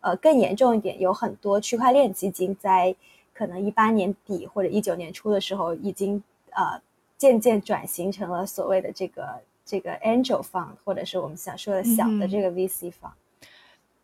[0.00, 2.94] 呃，更严重一点，有很多区块链基金在
[3.34, 6.80] 可能一八年底或者一九年初的时候已经呃。
[7.18, 13.10] 渐渐转型成了所谓的这个这个 angel fund，或者是我们想说的小的这个 VC fund。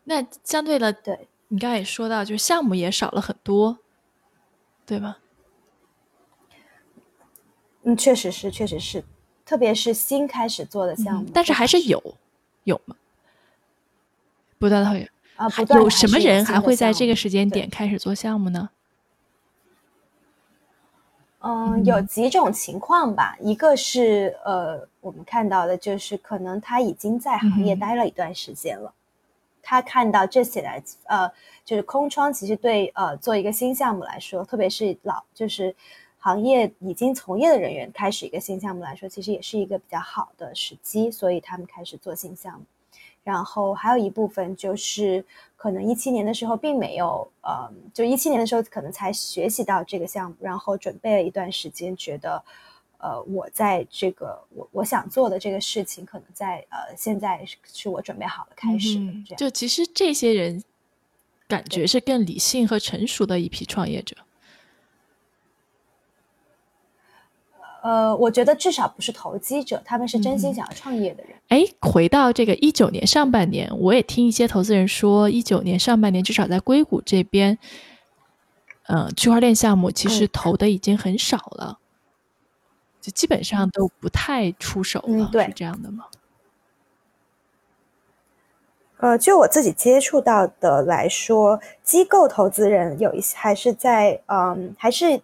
[0.02, 3.78] 那相对的，对你刚才也说到，就是项目也少了很多，
[4.84, 5.18] 对吗？
[7.84, 9.04] 嗯，确实是，确实是，
[9.44, 12.02] 特别是新开始做的项目，但是还是有
[12.64, 12.96] 有吗？
[14.58, 18.70] 不断的会啊，有什么人还会在这个时间点开始做项目呢？
[21.40, 23.36] 嗯，有几种情况吧。
[23.38, 28.94] 一个是呃，我们看到的就是可能他已经在行业待了一段时间了，
[29.62, 31.30] 他看到这些来呃，
[31.62, 35.76] 就是空窗，其实对呃做一个新项目来说，特别是老就是
[36.24, 42.64] 行业已经从业的人员开始一个新项目来说，其实也是一个比较好的时机，所以他们开始做新项目。
[43.22, 45.22] 然后还有一部分就是，
[45.54, 52.42] 可能一七年的时候并没有，呃，就一七年的时候可能才学习到这个项目，然后准备了一段时间，觉得，
[52.96, 58.98] 呃，我在这个我我想做的这个事情，可能在呃现在是我准备好了开始。
[59.36, 60.64] 就其实这些人
[61.46, 64.16] 感觉是更理性和成熟的一批创业者。
[67.84, 71.34] 呃，我觉得至少不是投机者，他们是真心想要创业的人。
[71.48, 77.58] 哎，回到这个一九年上半年，我也听一些投资人说，一九年上半年至少在硅谷这边，
[78.86, 81.78] 呃，区块链项目其实投的已经很少了，
[83.02, 86.06] 就基本上都不太出手了，是这样的吗？
[88.96, 95.20] 呃，就我自己接触到的来说，机构投资人有一些还是在，嗯，还是。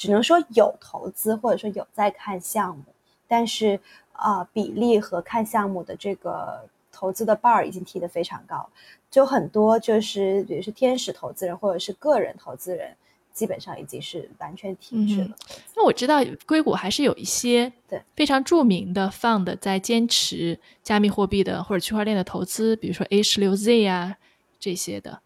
[0.00, 2.84] 只能说有投资，或者说有在看项目，
[3.28, 3.78] 但是
[4.12, 8.66] 啊，比例和看项目的这个投资的 bar 已经提得非常高，
[9.10, 12.96] 就很多就是比如是天使投资人或者是个人投资人，
[13.34, 15.36] 基本上已经是完全停止了。
[15.76, 24.16] 那我知道硅谷还是有一些对非常著名的 fund 在坚持加密货币的或者区块链的投资，比如说 A 十六 Z 啊
[24.58, 25.20] 这些的。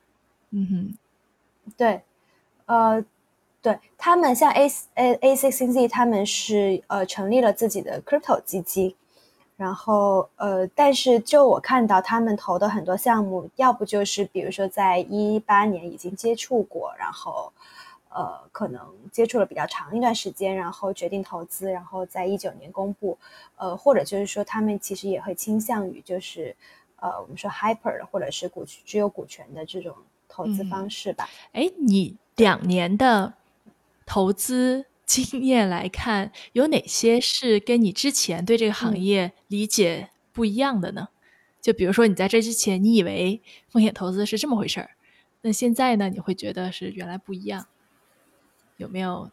[0.50, 0.98] 嗯哼，
[1.76, 2.02] 对，
[2.66, 3.04] 呃。
[3.64, 8.94] 对他们，像 A A A Six Z，他们是呃成立了自己的 crypto 基金，
[9.56, 17.50] 然后呃，但是就我看到他们投的很多项目，要不就是比如说在一八年已经接触过，然后
[18.10, 23.16] 呃可能接触了比较长一段时间，然后决定投资，然后在一九年公布，
[23.56, 26.54] 呃，或者就是说他们其实也会倾向于就是
[26.96, 29.96] 呃我们说 hyper 或者是股只有股权的这种
[30.28, 31.26] 投资方式吧。
[31.52, 33.32] 哎，你两年的。
[34.06, 41.08] 投资经验来看，有哪些是跟你之前对这个行业理解不一样的呢？
[41.60, 44.90] 就比如说，你在这之前，你以为风险投资是这么回事儿，
[45.42, 47.66] 那现在呢，你会觉得是原来不一样？
[48.76, 49.30] 有没有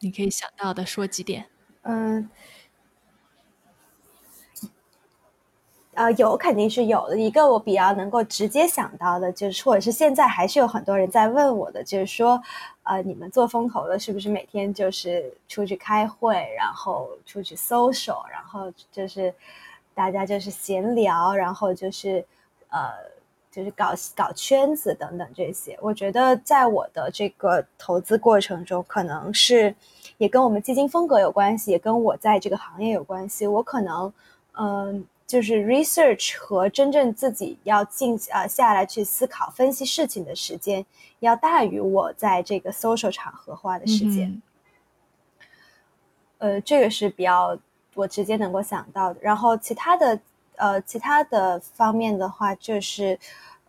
[0.00, 1.46] 你可以想到的说几点？
[1.82, 2.16] 嗯。
[2.16, 2.30] 呃，
[5.94, 7.18] 呃有肯定是有的。
[7.18, 12.40] 一个我比较能够直接想到的，就是或者是现在还是有很多人在问我的，就是说，
[12.82, 19.34] 呃，你们做风投的，是不是每天就是出去开会，然后出去 social，然后就是
[19.94, 22.24] 大家就是闲聊，然后就是
[22.68, 22.90] 呃，
[23.50, 25.78] 就是搞搞圈子等等这些。
[25.80, 29.74] 我觉得在我的这个投资过程中，可能是
[30.18, 33.46] 也跟我们基金风格有关系，也跟我在这个行业有关系。
[33.46, 34.12] 我可能
[34.58, 35.04] 嗯。
[35.26, 40.84] 就是 research 和真正自己要静啊下来去思考分析事情的时间，
[41.20, 44.42] 要大于我在这个 social 场合花的时间。
[46.38, 47.58] 呃，这个是比较
[47.94, 49.20] 我直接能够想到的。
[49.22, 50.20] 然后其他的
[50.56, 53.18] 呃其他的方面的话，就是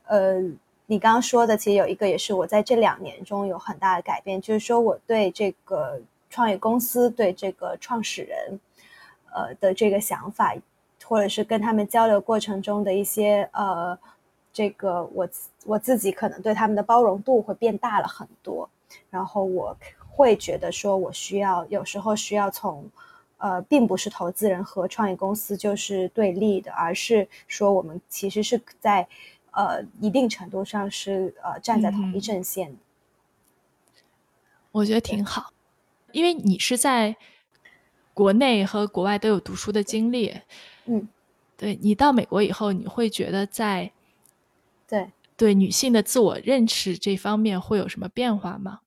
[0.07, 0.41] 呃
[0.87, 8.59] 你刚刚说的，其实有一个也是我在这两年中有很大的改变，就是说我对这个创业公司对这个创始人
[9.33, 10.53] 呃的这个想法。
[11.07, 13.97] 或者是跟他们交流过程中的一些呃，
[14.51, 15.29] 这个我
[15.65, 18.67] 我自己可能对他们的包容度会变大了很多，
[19.09, 19.77] 然后我
[20.09, 22.89] 会觉得说我需要有时候需要从
[23.37, 29.07] 呃，并不是投资人和创业公司就是对立的，而是说我们其实是在
[29.51, 32.75] 呃一定程度上是呃站在同一阵线
[34.71, 35.51] 我觉得挺好，
[36.11, 37.15] 因为你是在。
[38.15, 40.33] 国内和国外都有读书的经历，
[40.85, 41.07] 嗯，
[41.57, 43.91] 对你到美国以后，你会觉得在
[44.87, 48.81] 对对女性的自我认识这方面会有什么变化吗？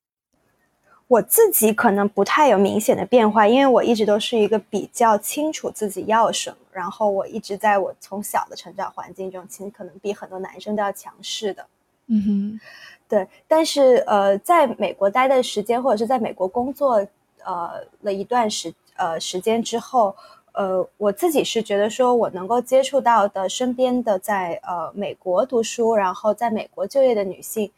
[1.09, 11.67] 我自己可能不太有明显的变化，因为我一直都是一个比较清楚自己要什么，然后我一直在我从小的成长环境中，其实可能比很多男生都要强势的。
[12.09, 12.61] 嗯哼，
[13.09, 13.27] 对。
[13.47, 17.07] 但是呃，在美国待的时间，或者是在美国工作
[17.43, 20.15] 呃了一段时呃时间之后，
[20.53, 27.71] 呃，我自己是觉得说我能够接触到的身边的在呃美国读书，然后在美国就业的女性，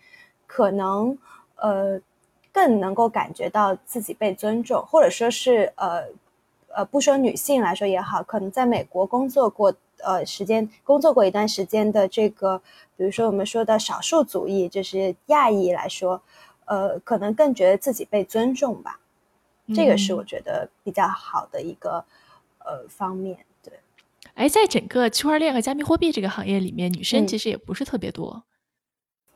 [0.46, 1.16] 可能
[1.56, 2.00] 呃。
[2.52, 6.02] 更能够感觉到自己被尊重，或者说是呃
[6.74, 12.60] 呃，不说女性来说也好，可能在美国工作过呃时间工作过一段时间的这个，
[12.96, 16.20] 比如说我们说的少数族裔，就是亚裔来说，
[16.64, 18.98] 呃，可能更觉得自己被尊重吧。
[19.72, 22.04] 这个是我觉得比较好的一个
[22.64, 23.38] 呃方面。
[23.62, 23.72] 对，
[24.34, 28.42] 哎，在整个区块链和加密货币这个行业里面，女生其实也不是特别多。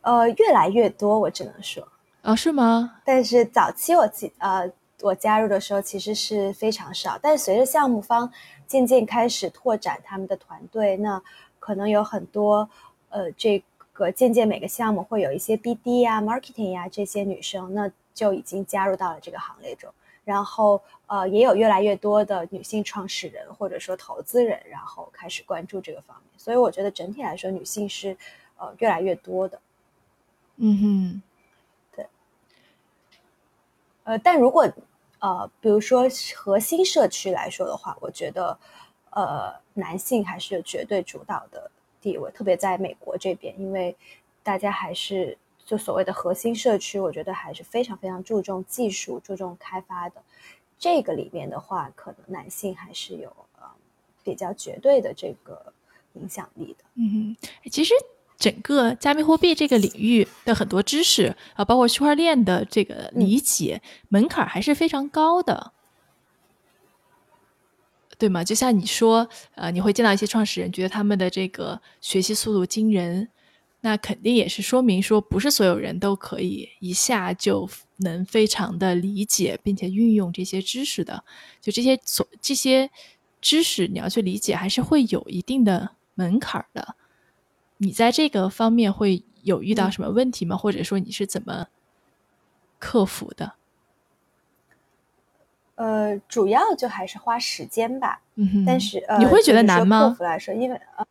[0.02, 1.86] 呃，越来越多，我只能说。
[2.22, 3.00] 哦，是吗？
[3.04, 4.70] 但是早期我记呃
[5.02, 8.32] 我加入的时候其实是非常少，但是随着项目方
[8.66, 11.22] 渐渐开始拓展他们的团队，那
[11.58, 12.68] 可能有很多
[13.10, 13.62] 呃这
[13.92, 19.90] 个渐渐每个项目会有一些 BD 呀、marketing 呀这些女生，那就已经加入到了这个行列中。
[20.24, 26.26] 然后呃也有越来越多的女性创始人或者说投资人，然后开始关注这个方面。
[26.36, 28.16] 所以我觉得整体来说，女性是
[28.56, 29.60] 呃越来越多的。
[30.56, 31.22] 嗯哼。
[31.96, 32.06] 对
[34.04, 34.70] 呃，但如果
[35.20, 36.04] 呃，比如说
[36.34, 38.58] 核心社区来说的话，我觉得
[39.10, 41.70] 呃，男性还是有绝对主导的
[42.02, 43.96] 地位，特别在美国这边，因为
[44.42, 50.22] 大家还是就所谓的核心社区，我觉得还是非常非常注重技术、注重开发的。
[50.78, 53.66] 这个里面的话，可能男性还是有呃
[54.22, 55.72] 比较绝对的这个
[56.14, 56.84] 影响力的。
[56.94, 57.36] 嗯，
[57.70, 57.94] 其实。
[58.36, 65.72] 整个加密货币这个领域的很多知识啊，包括区块链的这个理解门槛还是非常高的，
[68.18, 68.42] 对吗？
[68.42, 73.28] 就像你说，呃，你会见到一些创始人，觉得他们的这个学习速度惊人，
[73.84, 77.68] 那肯定也是说明说，不是所有人都可以一下就
[77.98, 81.22] 能非常的理解并且运用这些知识的。
[81.60, 82.90] 就这些所这些
[83.42, 86.96] 知识，你要去理解，还是会有一定的门槛的。
[87.76, 90.56] 你在这个方面会有遇到什么问题吗？
[90.56, 91.66] 或者说你是怎么
[92.78, 93.52] 克服的？
[95.74, 98.22] 呃，主要就还是花时间吧。
[98.36, 98.64] 嗯哼。
[98.64, 100.08] 但是呃，你会觉得难吗？
[100.08, 101.04] 克服来说，因为呃，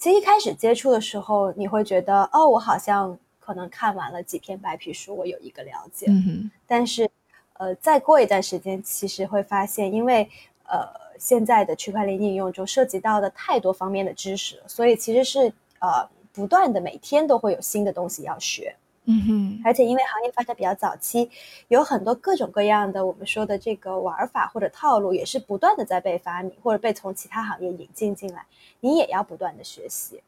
[0.00, 6.06] 其实一开始接触的时候，你会觉得哦，我好像可能看完了几篇白皮书，我有一个了解。
[6.08, 6.50] 嗯。
[6.66, 7.08] 但是
[7.52, 10.28] 呃，再过一段时间，其实会发现，因为
[10.64, 10.88] 呃，
[11.18, 15.52] 现在的区块链应用中涉及到的太多方面的知识，所以其实是。
[15.82, 18.76] 呃，不断的每天都会有新的东西要学，
[19.06, 21.28] 嗯哼，而且因为行业发展比较早期，
[21.68, 28.44] 有很多各种各样的我们说的这个玩法或者套路，也是不断的在被发明或者被从其他行业引进进来，
[28.80, 30.22] 你也要不断的学习。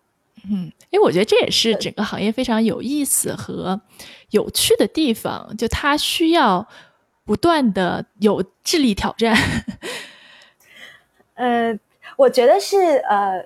[0.50, 3.80] 嗯，因为我觉得这也是整个行业非常有意思和
[4.30, 6.66] 有趣的地方，就它需要
[7.24, 9.36] 不断的有智力挑战。
[11.34, 11.78] 呃，
[12.16, 13.44] 我觉得是呃。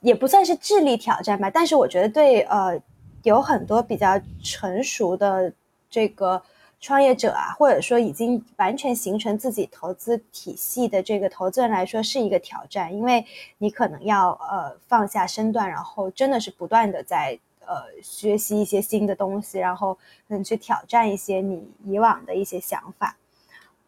[0.00, 2.78] 也不算是智力挑战吧，但是我觉得对呃，
[3.24, 5.52] 有很多比较成熟的
[5.90, 6.40] 这个
[6.78, 13.24] 创业者啊，或者说已经完全形成自己投资体系的这个投资人来说，是一个挑战，因为
[13.58, 19.96] 你可能要呃放下身段，然后真的是不断的在呃学习一些新的东西，然后
[20.28, 23.16] 嗯去挑战一些你以往的一些想法。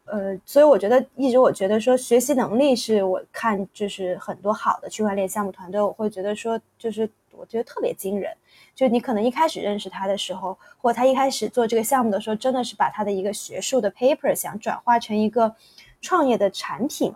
[0.07, 8.33] 呃，所以我觉得一直我觉得说学习能力是我看就是很多好的区块链项目团队，我会觉得说就是我觉得特别惊人。
[8.75, 15.55] 就你可能一开始认识他的时候，或他一开始做这个项目的时候，真的是把他的一个学术的 paper 想转化成一个
[16.01, 17.15] 创业的产品，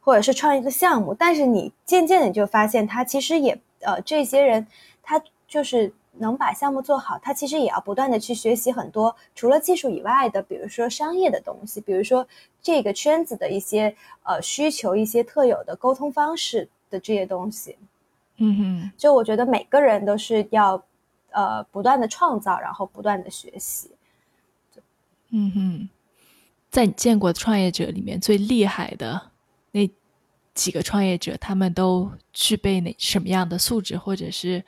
[0.00, 1.14] 或者是创业的项目。
[1.14, 4.66] 但是你渐渐的你就发现，他其实也呃这些人
[5.02, 5.92] 他就是。
[6.16, 12.24] 能把项目做好，他其实也要不断的去学习很多除了技术以外的，比如说商业的东西，比如说
[12.62, 17.76] 这个圈子的一些呃需求、一些特有的沟通方式的这些东西。
[18.36, 20.82] 嗯哼，就我觉得每个人都是要
[21.30, 23.90] 呃不断的创造，然后不断的学习。
[25.30, 25.88] 嗯哼，
[26.70, 29.30] 在你见过的创业者里面最厉害的
[29.72, 29.88] 那
[30.54, 34.64] 几个创业者，他们都具备哪什么样的素质，或者是？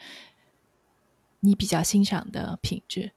[1.41, 3.13] 你比较欣赏的品质，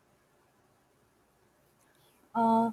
[2.34, 2.72] 呃，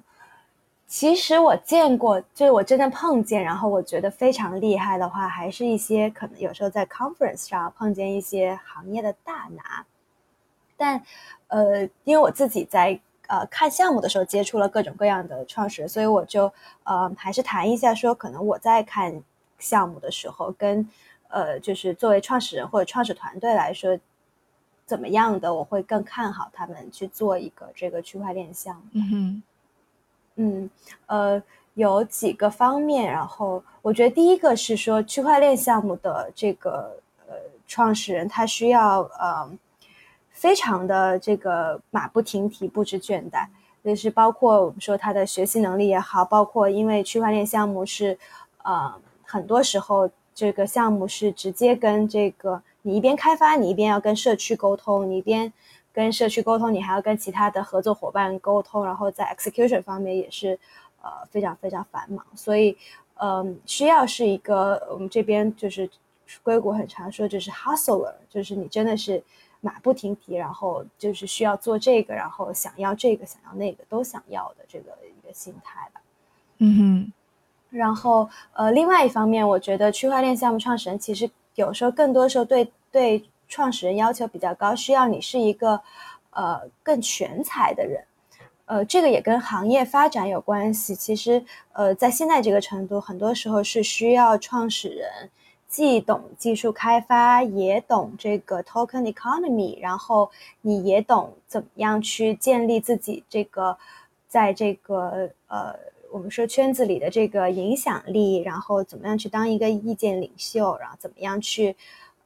[0.87, 9.85] 其实我见过，就是我真的碰见，然后我觉得非常厉害的话，还是一些可能有时候在 conference 上碰见一些行业的大拿。
[10.77, 11.03] 但，
[11.47, 16.49] 呃，因为我自己在呃看项目的时候接触了各种各样的创始人，所以我就
[16.83, 19.21] 呃还是谈一下说，可能我在看
[19.59, 20.89] 项目的时候，跟
[21.27, 23.99] 呃就是作为创始人或者创始团队来说，
[24.85, 28.83] 怎么样的，我会更看好他们去做一个这个区块链项目。
[28.93, 29.43] 嗯。
[30.37, 30.69] 嗯，
[31.07, 31.41] 呃，
[31.73, 37.35] 有几个方面，然后我觉得第一个是说区块链项目的这个呃
[37.67, 39.49] 创始人，他需要呃
[40.31, 43.47] 非常的这个马不停蹄、不知倦怠，
[43.83, 48.17] 就是包括我们说他的学习能力也好，包括因为区块链项目是
[48.63, 55.51] 呃很多时候这个项目是直接跟这个你一边开发，你一边要跟社区沟通，你一边。
[55.97, 60.59] 跟社区沟通，你还要跟其他的合作伙伴沟通，然后在 execution 方面也是，
[61.01, 62.77] 呃，非常非常繁忙，所以，
[63.15, 65.89] 嗯，需要是一个我们这边就是
[66.43, 69.23] 硅谷很常说就是 hustler，就是你真的是
[69.59, 76.01] 马不停蹄，然后就是需要做这个，然后想要这个想要那个都想要的这个一个心态吧。
[76.59, 77.13] 嗯哼，
[77.71, 83.25] 然后呃，另外一方面，我觉得区块链项目创始人其实有时候更多时候对对。
[83.47, 85.81] 创始人要求比较高，需要你是一个，
[86.31, 88.03] 呃，更全才的人，
[88.65, 90.93] 呃，这个也跟行业发展有关系。
[90.93, 95.29] 其实，呃，在现在这个程度，很多时候是需要创始人
[95.67, 100.29] 既懂技术开发，也懂这个 token economy，然后
[100.61, 103.77] 你也懂怎么样去建立自己这个，
[104.27, 105.73] 在这个呃，
[106.11, 111.75] 我们说圈子里的这个影响力，然后怎么样去当一个意见领袖，然后怎么样去。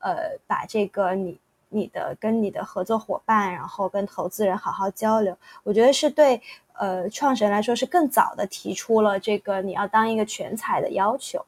[0.01, 1.39] 呃，把这个你
[1.69, 6.41] 你的跟你的合作伙伴，然后跟投资人好好交流，我觉得是对
[6.73, 11.45] 呃创始人来说是更早的提出了这个你要当一个全才的要求。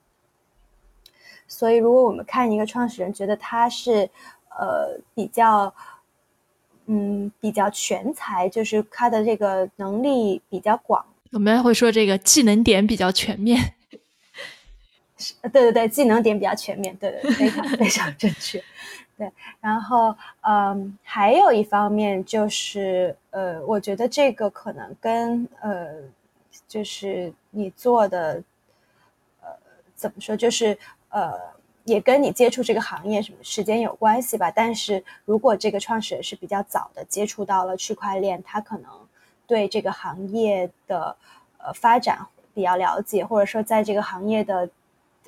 [1.46, 4.10] 所以，如果我们看一个创始人，觉得他是
[4.58, 5.74] 呃比较
[6.86, 13.74] 嗯比较全才，就是他的这个能力比较广，我们会说这个技能点比较全面。
[15.44, 18.64] 对对对，技能点比较全面，对对，非常 非常正确。
[19.16, 25.88] 对，然后嗯，还有一方面就是，呃，我觉得这个可能跟呃，
[26.68, 28.42] 就是你做的，
[29.42, 29.50] 呃，
[29.96, 30.76] 怎么说，就是
[31.10, 31.32] 呃，
[31.84, 34.50] 也跟你接触这个行业什么时间有关系吧。
[34.50, 38.90] 但是如果这个创始人是比较早的接触到了区块链，他可能
[39.46, 41.16] 对这个行业的
[41.60, 42.18] 呃发展
[42.56, 44.68] 比较了解，或者说在这个行业的。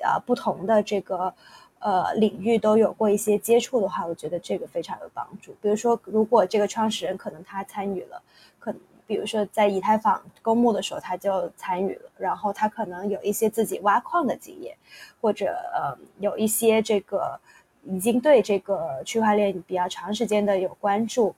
[0.00, 1.32] 呃，不同的这个
[1.78, 5.54] 呃领域都有过一些接触的话，我觉得这个非常有帮助。
[5.60, 8.22] 比如说，如果这个创始人可能他参与了，
[8.58, 8.74] 可
[9.06, 14.76] 比如说在以太坊公募的时候他就参与了，然后他可能有一些自己挖矿的经验，
[15.20, 17.38] 或者呃有一些这个
[17.84, 21.34] 已经对这个区块链比较长时间的有关注，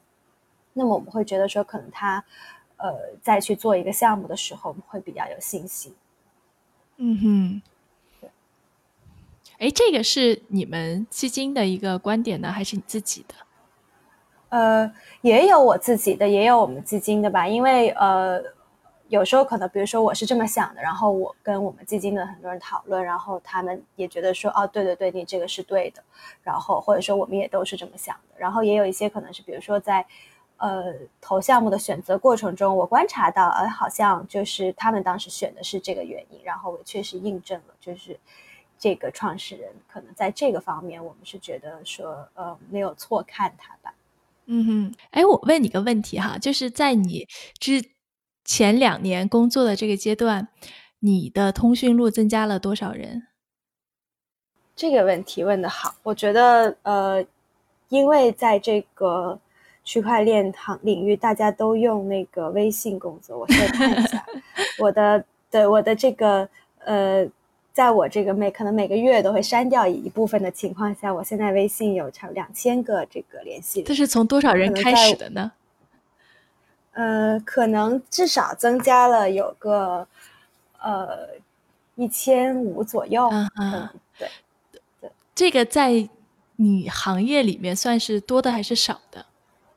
[0.73, 2.25] 那么我们会觉得说，可能他
[2.79, 5.95] 呃再去做一个项目的时候会比较有信心。
[6.97, 7.63] 嗯哼。
[9.59, 13.35] 哎，这个是你们基金的一个观点呢，还是你自己的？
[14.51, 17.47] 呃，也有我自己的，也有我们基金的吧。
[17.47, 18.41] 因为呃，
[19.09, 26.01] 有时候可能，比如说我是这么想的，然后我跟我们基金的很多人讨论，然后他们也觉得说，哦，对对对，你这个是对的。
[26.41, 28.37] 然后或者说我们也都是这么想的。
[28.39, 30.07] 然后也有一些可能是，比如说在
[30.59, 38.17] 呃投项目的选择过程中，我观察到，哎，好像就是他们当时选的是这个原因，然后我确实印证了，就是。
[38.79, 43.93] 这个创始人可能在这个方面，我们是觉得说，呃，没有错看他吧。
[44.47, 47.27] 嗯哼，哎，我问你个问题哈，就是在你
[47.59, 47.85] 之
[48.45, 50.49] 前两年工作的这个阶段，
[51.01, 53.27] 你的通讯录增加了多少人？
[54.77, 57.27] 这个问题问的好，我觉得，呃，
[57.89, 59.39] 因为在这个
[59.83, 63.41] 区块链行领域，大家都用那个微信工作。
[63.41, 64.25] 我现在看一下
[64.79, 66.49] 我的，对我的这个，
[66.85, 67.29] 呃。
[67.79, 73.85] 在我这个每可能每个月都会删掉一部分的情况下，我现在微信有差两千个这个联系。
[73.85, 75.53] 这是从多少人开始的呢？
[76.95, 80.05] 呃，可能至少增加了有个
[80.81, 81.29] 呃
[81.95, 83.29] 一千五左右。
[83.29, 84.29] 嗯嗯，对
[85.01, 86.09] 对，这个在
[86.57, 89.25] 你行业里面算是多的还是少的？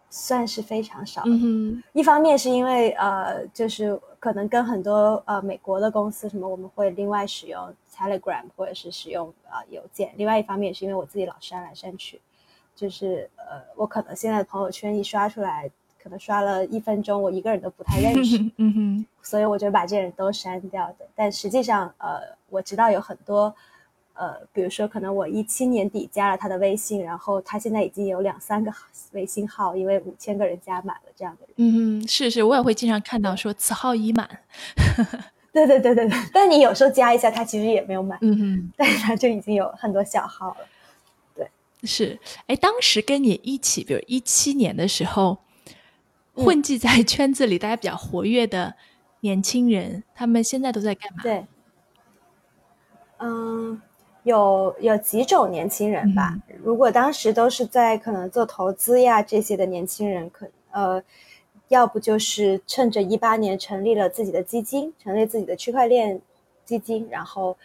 [0.09, 1.21] 算是非常少。
[1.27, 7.71] 嗯，一方面是因为呃，就是可能跟很多呃美国的公司什么，我们会另外使用
[8.01, 10.11] Telegram 或者是使用啊邮件。
[10.17, 12.19] 另外一方面也是因为我自己老删来删去，
[12.75, 15.69] 就是呃，我可能现在朋友圈一刷出来，
[16.01, 21.07] 可能刷了一分钟，我一个人都不太认识， 嗯哼，所以我就把这些人都删掉的。
[21.13, 23.53] 但实际上，呃，我知道有很多，
[24.13, 28.73] 呃，比如说可能我一七年底加了他的微信，然后他现在已经有两三个
[29.11, 31.53] 微信号，因为五千个人加满了这样的人。
[31.57, 34.27] 嗯哼，是是，我也会经常看到说此号已满。
[35.53, 40.57] 对对对对对，但你有时候加一下，他其实也没有买，嗯嗯，但是他就已经有很多小号了。
[41.35, 41.49] 对
[41.83, 45.39] 是，哎，当时跟你一起，比如一七年的时候，
[46.33, 48.75] 混迹在圈子里，大家比较活跃的
[49.19, 51.23] 年轻人，他们现在都在干嘛？
[51.23, 51.45] 对，
[53.19, 53.81] 嗯，
[54.23, 56.37] 有有几种年轻人吧。
[56.63, 61.03] 如果当时都是在可能做投资呀这些的年轻人，可呃，
[61.71, 66.19] 要不就是趁着一八年成立了自己的基金，成立自己的区块链
[66.65, 67.57] 基金，然后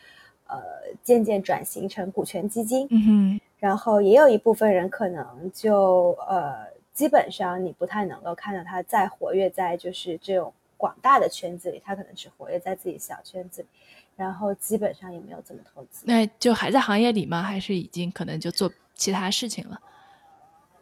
[0.46, 0.56] 呃，
[1.02, 2.86] 渐渐转型成股权基金。
[2.90, 3.40] 嗯哼。
[3.58, 13.68] 然后也有一部分人可能就呃，基本上你不太能够看到他再活跃在就是这种广大的圈子里，他可能只活跃在自己小圈子里，
[14.14, 16.04] 然后基本上也没有怎么投资。
[16.06, 17.42] 那就还在行业里吗？
[17.42, 19.80] 还是已经可能就做其他事情了？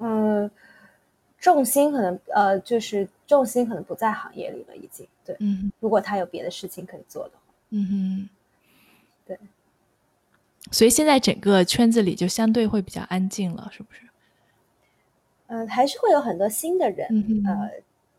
[0.01, 0.51] 嗯，
[1.45, 5.37] 重心可能呃，就是重心可能不在行业里了，已经对。
[5.41, 8.29] 嗯，如果他有别的事情可以做的话，嗯哼，
[9.27, 9.39] 对。
[10.73, 14.09] 所以现在整个圈子里就相对会比较安静了，是不是？
[15.49, 17.07] 嗯，还是会有很多新的人
[17.47, 17.71] 呃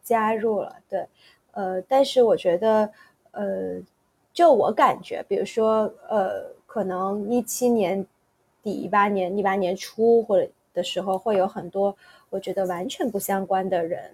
[0.03, 1.07] 加入了，对，
[1.53, 2.91] 呃，但是我觉得
[3.31, 3.81] 呃，
[4.33, 8.05] 就我感觉，比如说呃，可能一七年
[8.61, 11.97] 底、一八年、一八年初或者的时候，会有很多
[12.35, 14.11] 我觉得完全不相关的人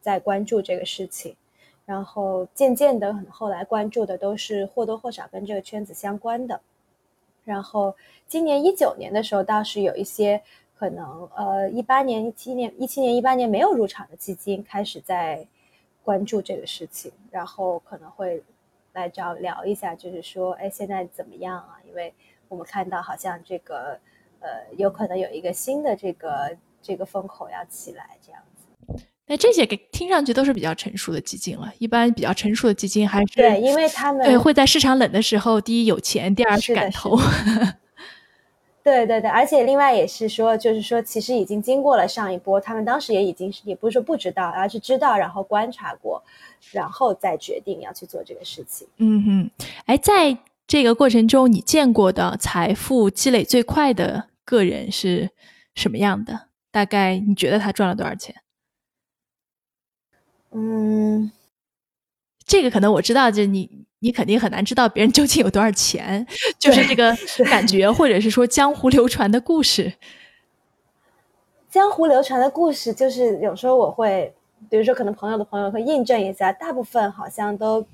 [0.00, 1.36] 在关注这个事情，
[1.84, 6.58] 然后渐渐的，后来关注的都是或多或少跟这个圈子相关的。
[7.44, 7.94] 然后
[8.26, 10.40] 今年一九年的时候，倒是有一些
[10.78, 15.46] 可能，呃，一八年、一七年、一七年、一八年没有入场的基金开始在
[16.02, 18.42] 关注这个事情，然后可能会
[18.94, 21.78] 来找聊一下，就是说，哎，现在怎么样啊？
[21.86, 22.14] 因为
[22.48, 23.98] 我们看到好像这个，
[24.40, 24.48] 呃，
[24.78, 29.04] 有可能有一个新的这个这个风口要起来，这样子。
[29.26, 31.72] 那这些给听上去都是比较成熟的基金了。
[31.78, 37.16] 一般比较成熟的基金还是对，因为他们对会在市场冷的时候，第一有钱，第二是敢投。
[38.82, 46.22] 对对 对，而且另外也是说，就是说，其实已经经过了上一波，他们当时也已经是也不是说不知道，而是知道，然后观察过，
[46.72, 48.86] 然后再决定要去做这个事情。
[48.96, 55.30] 嗯哼，哎，在这个过程中，你见过的财富积累最快的个人是
[55.74, 56.48] 什么样的？
[56.72, 58.34] 大概你觉得他赚了多少钱？
[60.50, 61.30] 嗯，
[62.44, 66.26] 这个可能我知道，就你，你肯定很难知道别人究竟有多少钱，
[66.58, 69.92] 就是这个感觉，或者是说江湖流传的故事。
[71.70, 74.34] 江湖流传的故事，就是有时候我会，
[74.68, 77.86] 比如说可能朋友的朋友会印证一下，大部分好像都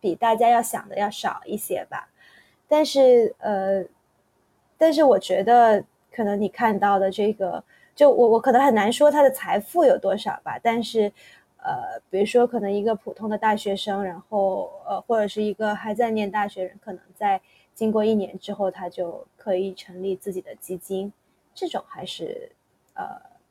[0.00, 2.08] 比大家要想的要少一些吧。
[2.66, 3.84] 但是，呃，
[4.78, 7.62] 但是我觉得可能你看到的这个，
[8.00, 11.12] 就我我可能很难说他的财富有多少吧，但是。
[11.62, 17.38] 呃，比如说，可能一个普通的大学生，然后呃，或者是一个还在念大学人，可能在
[17.74, 21.12] 经过一年之后，他就可以成立自己的基金，
[21.54, 22.50] 这种还是
[22.94, 23.04] 呃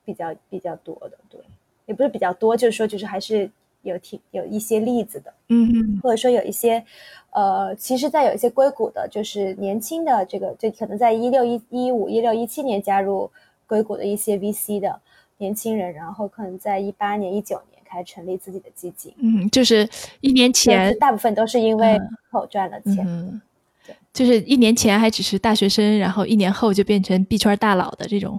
[0.04, 1.40] 比较比较多的，对，
[1.86, 3.48] 也不是比较多，就是说，就是还是
[3.82, 6.84] 有挺有一些例子的，嗯，或者说有一些
[7.30, 13.30] 呃，其实，在有一些硅谷的，就是年轻的这个，就可能在一六一一五一六一七年加入
[13.70, 15.00] 硅谷的一些 VC 的
[15.38, 17.80] 年轻人，然后可能在一八年一九年。
[17.92, 19.88] 开始成立自己的基金，嗯，就是
[20.20, 22.00] 一年前，大部分都是因为
[22.30, 23.42] 后赚了钱，嗯，
[23.84, 28.38] 对，就是一年前还只是大学生，然后一年后就变成币圈大佬的这种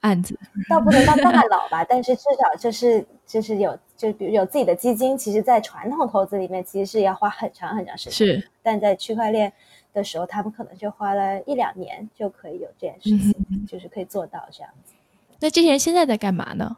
[0.00, 0.36] 案子，
[0.68, 9.52] 倒不能当大佬吧， 但是至少就是就是有就比如有自己的基金，其实，在传统投资里面，其实是要花很长很长时间，是，但在区块链
[9.98, 14.94] 的时候，他们可能就花了一两年就可以有这件事情，就是可以做到这样子。
[15.40, 16.76] 那这些人现在在干嘛呢？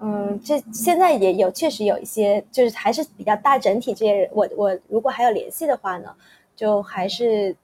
[0.00, 4.30] 嗯，这现在也有，确实有一些，就是还是比较大整体这些人。
[4.32, 6.14] 我我如果还有联系的话呢，
[6.54, 7.56] 就还是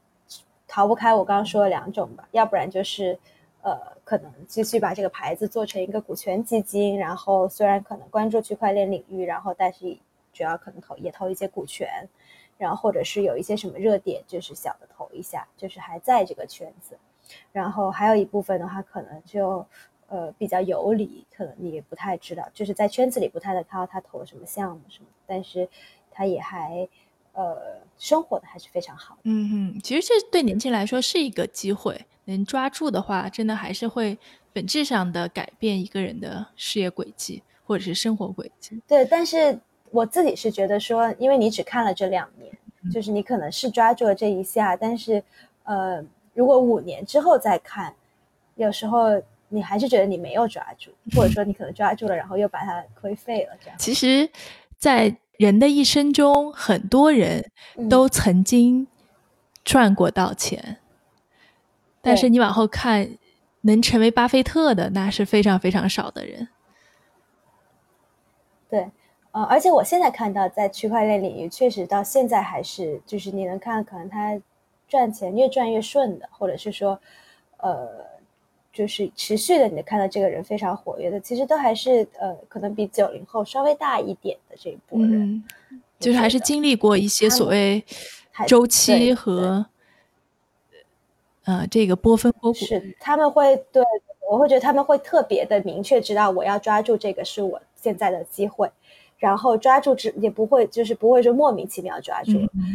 [0.66, 2.26] 逃不开我刚刚说的两种吧。
[2.31, 3.18] 要不然就是，
[3.62, 9.95] 呃，可能继续把这个牌子做成一个股权基金，然后虽然可能关注区块链领域，然后但是
[10.33, 12.09] 主要可能投也投一些股权，
[12.61, 16.96] 然后或者是有一些什么热点，就是小的投一下，就是还在这个圈子。
[17.50, 19.66] 然后还有一部分的话，可能就。
[20.12, 25.68] 呃，比较有理，可能你也不太知道，就是在圈子里不太的看到他投什么项目什么，但是
[26.11, 26.88] 他也还
[27.32, 29.16] 呃生活的还是非常好。
[29.22, 34.18] 嗯嗯，其实这对年轻人来说是一个机会，能抓住的话，真的还是会
[34.52, 38.82] 本质上的改变一个人的事业轨迹或者是生活轨迹。
[38.88, 39.61] 对，但是
[39.91, 42.53] 我自己是觉得说，因为你只看了这两年，
[42.93, 45.22] 就是你可能是抓住了这一下，但是
[45.64, 47.95] 呃，如果五年之后再看，
[48.55, 53.53] 有时候你还是觉得你没有抓住，或者说你可能抓住了，然后又把它亏废了。
[53.61, 54.28] 这样，其实，
[54.76, 57.51] 在人的一生中，很多人
[57.88, 58.86] 都曾经
[59.64, 60.78] 赚过到钱，
[62.01, 63.11] 但是你往后看，
[63.62, 66.49] 能成为巴菲特的那是非常非常少的人。
[68.68, 68.91] 对，
[69.33, 74.41] 呃，而且我现在看到，在区块链领域，确实到现在还是，就是你能看，可能他
[74.89, 76.99] 赚钱越赚越顺的，或者是说，
[77.59, 78.11] 呃。
[78.72, 85.43] 就是持续的，你看到这个人非常活跃的，其实都还是呃，可能比九零后稍微大一点的这一波人，
[85.99, 87.85] 就是还是经历过一些所谓
[88.47, 89.66] 周期和
[91.43, 92.59] 呃这个波峰波谷。
[92.61, 93.85] 是他们会对
[94.31, 98.70] 我会觉得他们会特别的明确知道我要抓住这个是我现在的机会，
[99.21, 102.33] 然后抓住之也不会就是不会说莫名其妙抓住，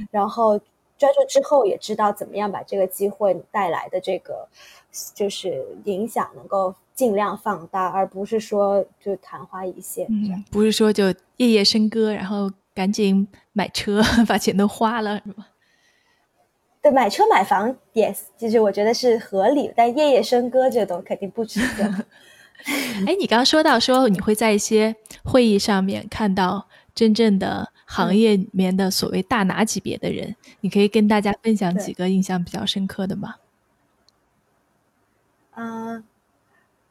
[0.10, 0.58] 然后
[0.98, 4.48] 抓住之后也知道怎么样把这个机会带来的这个。
[5.14, 10.08] 就是影响能够尽量放大，而不是说就昙花一现。
[10.10, 15.48] 嗯，不是说就夜夜笙歌，然后赶紧买车， 把钱都花了，是吗？
[16.82, 22.06] 对，买车买房，yes，其实我觉得是合理，但夜夜笙歌这种肯定不值得。
[23.06, 33.36] 哎，你刚刚说到说你会在一些会议上面看到真正的行业里面的所谓大拿级别的人，你可以跟大家分享几个印象比较深刻的吗？
[35.58, 36.04] 嗯，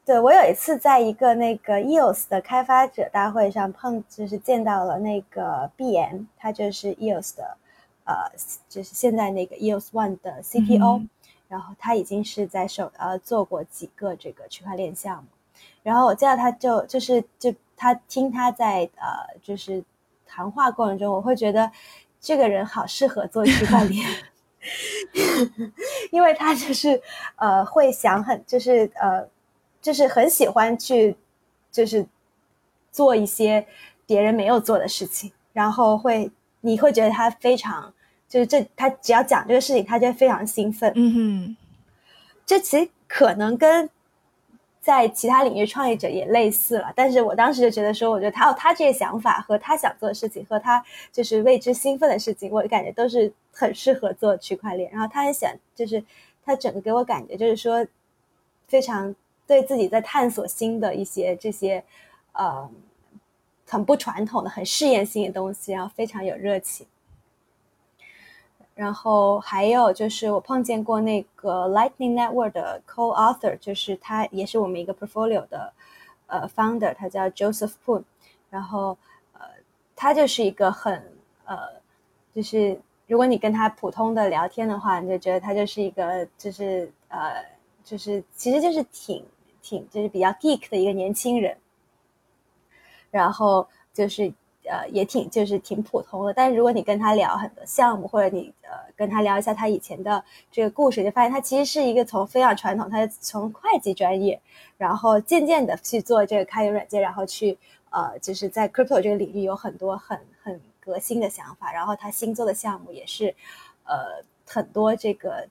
[0.05, 7.57] 对我有一次在一个那个 EOS 的开发者大会上碰，就是见到了那个 BM，他就是 EOS 的，
[8.05, 8.13] 呃，
[8.69, 11.07] 就是现在那个 EOS One 的 CTO，
[11.47, 15.29] 然后他已经是在手呃做过几个这个区块链项目，
[15.85, 19.83] 然后我见到他就就是就他听他在呃就是
[20.25, 21.71] 谈话过程中，我会觉得
[22.19, 24.03] 这个人好适合做区块链。
[26.09, 26.99] 因为他就是
[27.35, 29.29] 呃会想很就是呃
[29.79, 31.15] 就是很喜欢去
[31.71, 32.03] 就是
[32.91, 33.67] 做一些
[34.07, 36.31] 别人没有做的事情，然后会
[36.61, 37.93] 你会觉得他非常
[38.27, 40.91] 就是这他只要讲这个事情，他就会非常兴奋。
[40.95, 41.57] 嗯哼，
[42.43, 43.87] 这其实可能跟。
[44.85, 54.91] 在其他领域创业者也类似了，但是我当时就觉得说，我觉得他有他这些想法和他想做的事情，和他就是为之兴奋的事情，我感觉都是很适合做区块链。
[54.91, 56.03] 然后他很想，就是
[56.45, 57.83] 他整个给我感觉就是说，
[58.67, 59.15] 非常
[59.47, 61.83] 对自己在探索新的一些这些，
[62.33, 62.69] 呃，
[63.67, 66.85] 很不传统的、很试验性的东西，然后非常有热情。
[68.75, 75.71] 然后还有就是我碰见过那个 Lightning Network 的 co-author，就是他也是我们一个 portfolio 的
[76.27, 78.03] 呃 founder，他叫 Joseph Poon。
[78.49, 78.97] 然后
[79.31, 79.39] 呃，
[79.95, 80.93] 他就是一个很
[81.45, 81.57] 呃，
[82.33, 87.45] 就是如果你跟他普通的聊天的话，你就觉得他就是一个就是呃，
[87.83, 89.25] 就是其实就是挺
[89.61, 91.57] 挺就是比较 geek 的一个年轻人。
[93.09, 94.33] 然后就是。
[94.67, 104.41] 呃，也挺就是挺普通的，但是如果你跟他聊很多项目，或者你呃跟他聊一下他以前的这个故事，就发现他其实是一个从非常传统，他从会计专业，
[104.77, 107.57] 然后渐渐的去做这个开源软件，然后去
[107.91, 113.35] 呃就是在 crypto 这个领域有很多很很革新的想法，然后他新做的项目也是
[113.83, 115.47] 呃很多这个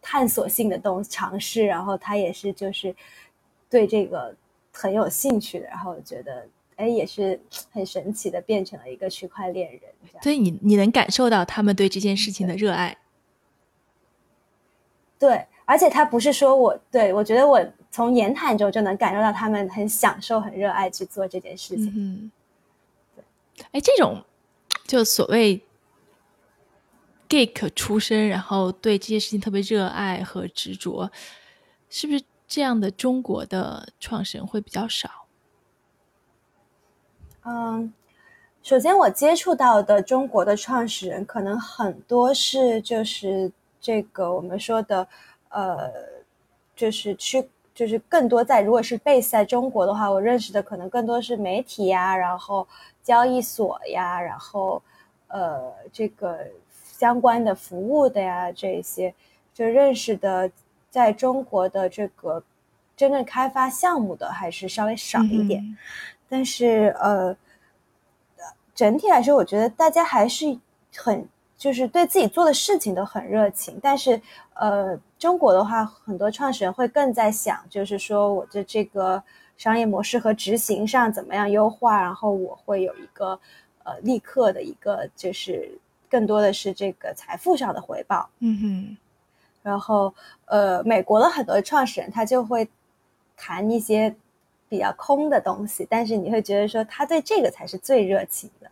[0.00, 2.94] 探索性的东尝试，然后他也是就是
[3.68, 4.34] 对这个
[4.72, 6.46] 很有兴趣的，然后觉得。
[6.76, 9.80] 哎，也是很神奇的，变成了一个区块链人。
[10.22, 12.96] 所以你你能感受到他们对这件事情的热爱。
[15.18, 21.92] 对，而且他不是说我对我觉得我从言谈中就能感受到他们很享受、很热爱去做这件事情。
[21.96, 22.30] 嗯，
[23.14, 23.24] 对。
[23.72, 24.22] 哎，这种
[24.86, 25.62] 就所谓
[27.28, 31.10] geek 出身，然后对这些事情特别热爱和执着，
[31.88, 35.23] 是不是这样的中国的创始人会比较少？
[37.44, 37.92] 嗯，
[38.62, 45.06] 首先我接触到的中国的创始人，可能很多是就是这个我们说的，
[45.50, 45.90] 呃，
[46.74, 52.66] 就是去就是更多在如果是 base 在中国的话，我认识的可能更多是媒体呀，然后
[53.02, 54.82] 交易所呀，然后
[55.28, 56.38] 呃这个
[56.72, 59.12] 相关的服务的呀这些，
[59.52, 60.50] 就认识的
[60.88, 62.42] 在中国的这个
[62.96, 65.76] 真正开发项目的还是稍微少一点。
[66.34, 67.36] 但是呃，
[68.74, 70.58] 整体来说，我觉得大家还是
[70.96, 71.24] 很
[71.56, 74.20] 就是对自己做的事情都很热情，但是
[74.54, 79.22] 呃，中国的话，很多创始人会更在想，就是说我的这个
[79.56, 83.38] 商业模式和执行上怎么样优化，然后我会有一个
[83.84, 85.70] 呃立刻的一个就是
[86.10, 88.28] 更多的是这个财富上的回报。
[88.40, 88.96] 嗯哼，
[89.62, 90.12] 然后
[90.46, 92.68] 呃，美国的很多创始人他就会
[93.36, 94.12] 谈一些
[94.74, 98.68] 比较空的东西，但是你会觉得说他对这个才是最热情的。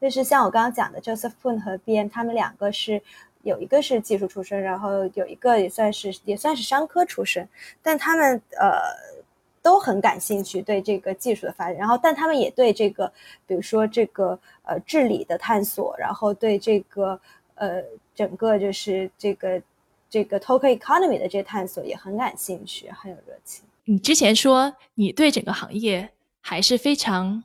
[0.00, 3.02] 就是像我刚刚讲的，Joseph Poon 和 B.M，他们两个是
[3.42, 7.46] 有一个是技术出身，然后有一个也算是也算是商科出身，
[7.82, 8.80] 但他们呃
[9.60, 13.12] 都很感兴趣对这个技术的发展，然后但他们也对这个
[13.46, 17.20] 比如说这个呃治理的探索，然后对这个
[17.56, 17.82] 呃
[18.14, 19.62] 整个就是这个
[20.08, 23.62] 这个 token economy 的这些探索也很感兴趣，很有热情。
[23.84, 27.44] 你之前说你对整个行业还是非常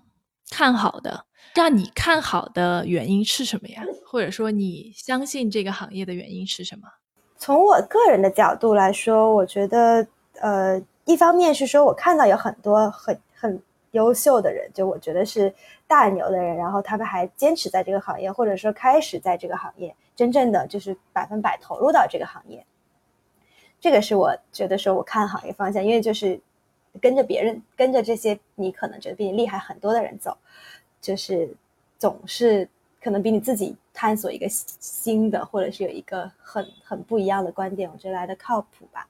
[0.49, 1.25] 看好的。
[1.55, 3.81] 让你看好的原因是什么呀？
[4.05, 6.87] 或者说你相信这个行业的原因是什么？
[7.37, 10.05] 从我个人的角度来说，我觉得，
[10.39, 13.59] 呃，一方面是说我看到有很多很很
[13.91, 15.51] 优秀的人，就我觉得是
[15.87, 22.63] 大牛的人，然后他们还坚持在这个行业，或者说开始在这个行业真正的就是百分百投入到这个行业。
[23.79, 26.39] 这个是我觉得说我看好一个方向，因为就是
[26.99, 30.37] 跟着别人，跟着这些你可能觉得比你厉害很多的人走。
[30.99, 31.47] 就是
[31.99, 32.67] 总是
[33.01, 39.07] 可能比你自己探索一个新的，或者是有一个很很不一样的观点，我觉得来的靠谱吧。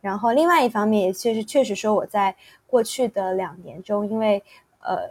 [0.00, 2.34] 然后另外一方面，也确实确实说我在
[2.66, 4.42] 过去的两年中，因为
[4.80, 5.06] 呃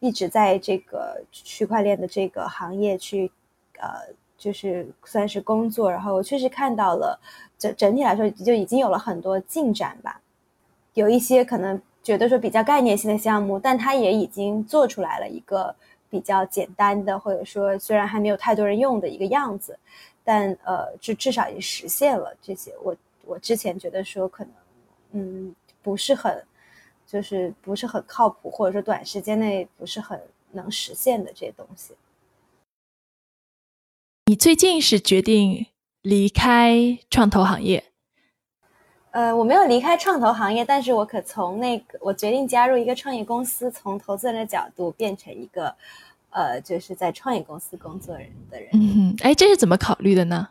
[0.00, 3.32] 一直在这个区块链的这个行业去
[3.78, 7.18] 呃就是算是工作，然后我确实看到了
[7.58, 10.20] 整整体来说就已经有了很多进展吧，
[10.94, 11.80] 有一些可能。
[12.00, 15.74] 觉得说比较概念性的项目，但它也已经做出来了一个
[16.08, 19.78] 比较简单的，或者说虽然还没有太多人用的一个样子，
[20.24, 22.72] 但呃，至至少也实现了这些。
[22.82, 22.96] 我
[23.26, 24.52] 我之前觉得说可能
[25.12, 26.42] 嗯不是很，
[27.06, 30.18] 就是不是很靠谱，或者说短时间内不是很
[30.52, 31.92] 能实现的这些东西。
[34.26, 35.66] 你最近是决定
[36.02, 37.84] 离开创投行业？
[39.10, 45.74] 呃，我没有离开创投行业，但是我可从那个我决定加入一个创业公司，从投资人的角度变成一个，
[46.30, 48.68] 呃，就是在创业公司工作人的人。
[48.74, 50.48] 嗯，哎，这是怎么考虑的呢？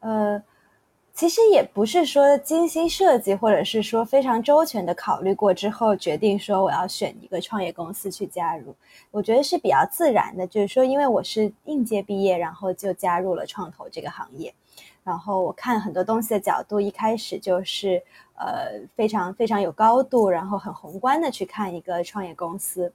[0.00, 0.42] 呃，
[1.14, 8.74] 其实也不是说精心设计，或者是说非常周全的考虑过之后决定说我要选一个创业公司去加入。
[9.12, 14.52] 我觉得是比较自然的，就是说因为我是应届毕业，然后就加入了创投这个行业。
[15.04, 18.02] 然后我看很多东西的角度，一开始就是
[18.36, 22.92] 呃非常非常有高度，然后很宏观的去看一个创业公司。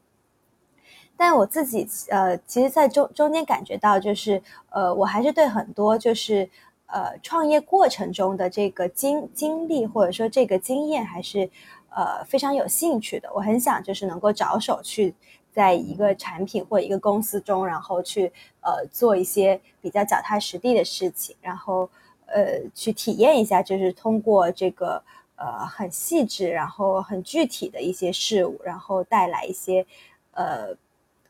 [1.16, 6.50] 但我自己呃，其实，在中中间感觉到，就是呃，我还是对很多就是
[6.92, 11.50] 呃创业过程中的这个经经历或者说这个经验，还是
[11.90, 13.30] 呃非常有兴趣的。
[13.34, 15.14] 我很想就是能够着手去。
[15.52, 18.32] 在一个产品或一个公司中，然后去
[18.62, 21.90] 呃做一些比较脚踏实地的事情，然后
[22.28, 25.02] 呃去体验一下，就是通过这个
[25.36, 29.86] 呃很细致，然后很具体的一些事物，然后带来一些
[30.34, 30.68] 呃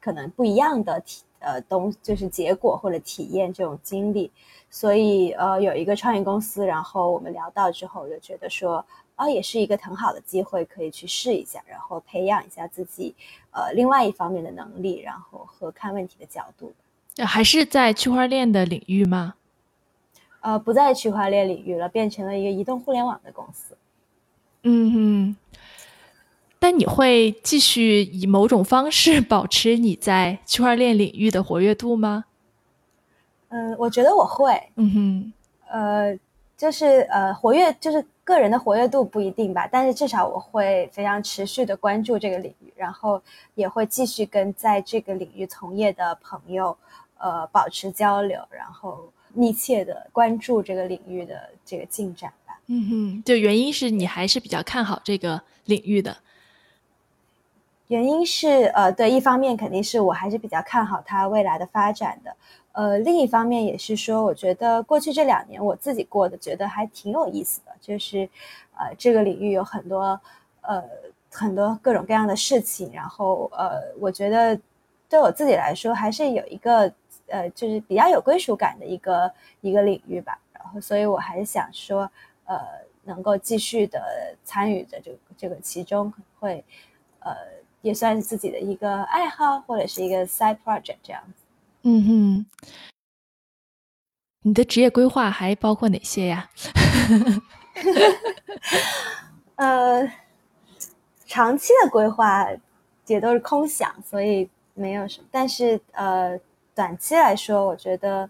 [0.01, 4.31] 可能不一样的体呃东，就是结果或者体验这种经历。
[4.69, 8.85] 所以呃有一个创业公司，然后我们聊到之后，我就觉得说。
[9.19, 13.13] 啊，也是一个很好的机会，可以去试一下，然后培养一下自己，
[13.51, 16.71] 呃，另外一方面的能力，然后和看问题的角度。
[17.25, 19.33] 还是在区块链的领域吗？
[20.39, 23.75] 呃，不在区块链领域了，变成了一个移动互联网的公司。
[24.63, 25.35] 嗯哼。
[26.59, 32.25] 但你会继续以某种方式保持你在区块链领域的活跃度吗？
[33.47, 34.61] 嗯，我觉得我会。
[34.75, 35.33] 嗯哼。
[35.71, 36.19] 呃，
[36.57, 38.05] 就是呃，活跃就是。
[38.29, 43.19] 个人的活跃度不一定吧，但是至少我会非常持续的关注这个领域，然后
[43.55, 46.77] 也会继续跟在这个领域从业的朋友，
[47.17, 52.59] 呃，保持交流，然后密切的关注这个领域的这个进展吧。
[52.67, 56.15] 嗯哼，就原因是你还是比较看好这个领域的。
[57.89, 62.35] 原因是，呃，对，一方面肯定是我还是比较看好它未来的发展的。
[62.71, 68.29] 呃，另一方面也是说，我觉得过去这两年我自己过的觉得还挺有意思的，就是，
[68.77, 70.21] 呃，这个领域有很多，
[70.61, 70.83] 呃，
[71.31, 74.55] 很多各种各样的事情，然后，呃，我觉得
[75.09, 76.93] 对我自己来说还是有一个，
[77.25, 79.31] 呃，就是比较有归属感的一个
[79.61, 80.37] 一个领域吧。
[80.53, 82.01] 然后，所以我还是想说，
[82.45, 82.59] 呃，
[83.03, 86.63] 能够继续的参与的这个这个其中，可能会，
[87.21, 87.35] 呃，
[87.81, 91.43] 也算是自己的一个爱好或者是一个 side project 这样子。
[91.83, 92.45] 嗯哼。
[94.41, 96.49] 你的职业规划还包括哪些呀？
[99.55, 100.09] 呃，
[101.27, 102.47] 长期的规划
[103.07, 105.27] 也都是空想，所以没有什么。
[105.29, 106.39] 但是呃，
[106.73, 108.29] 短期来说，我觉得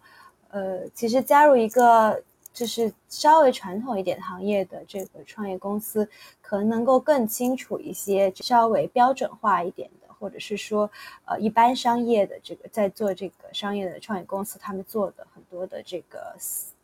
[0.50, 2.24] 呃，其实加入一个
[2.54, 6.08] 就是稍微传统一点行业的这个创业公司，
[6.42, 10.90] 可能能够更清楚一些，稍微标准化一点的，或者是说
[11.26, 16.36] 呃，一般商业的这个在做这个商业的创业公司，他们做的很多的这个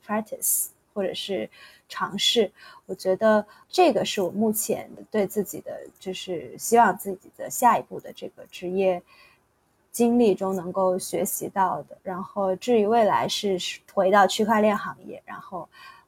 [0.05, 0.67] practice。
[0.95, 1.49] 或者是
[1.89, 2.49] 尝试，
[2.85, 9.03] 我觉得这个是我目前对自己的，就是希望自己的下一步的这个职业
[9.95, 11.97] 经历中能够学习到的。
[12.03, 13.57] 然后至于未来是
[13.93, 15.67] 回到区块链行业，然后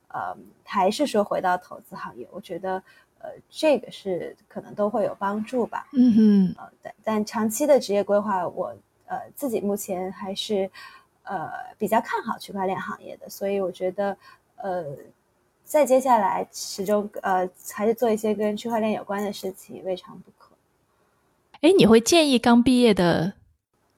[0.10, 0.36] 呃
[0.66, 2.84] 还是说回到投资行业，我觉得
[3.20, 5.88] 呃这个是可能都会有帮助吧。
[5.94, 8.76] 嗯哼，呃但但长期的职业规划，我
[9.06, 10.70] 呃自己目前还是
[11.24, 14.18] 呃比较看好区块链行业的，所以我觉得。
[14.60, 14.84] 呃，
[15.64, 20.56] 再接下来始终呃，还是做一些跟区块链有关的事情，未尝不可。
[21.62, 23.34] 哎，你会建议刚毕业的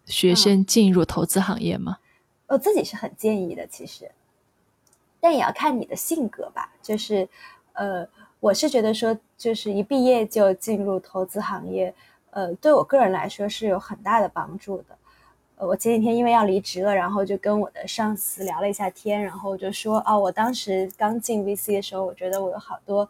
[0.10, 1.98] 学生进入投资行业吗？
[2.48, 4.12] 我自己是很建议的，其实，
[5.22, 6.74] 但也要看你的性格吧。
[6.82, 7.30] 就是
[7.74, 8.06] 呃，
[8.40, 11.94] 我是觉得说，就是一毕业就进入投资行业，
[12.32, 14.98] 呃，对我个人来说是有很大的帮助的。
[15.58, 23.08] 我前几天因为要离职了，然后就跟我的上司聊了一下天，然后就说哦，我当时刚进 VC 的时候，我觉得我有好多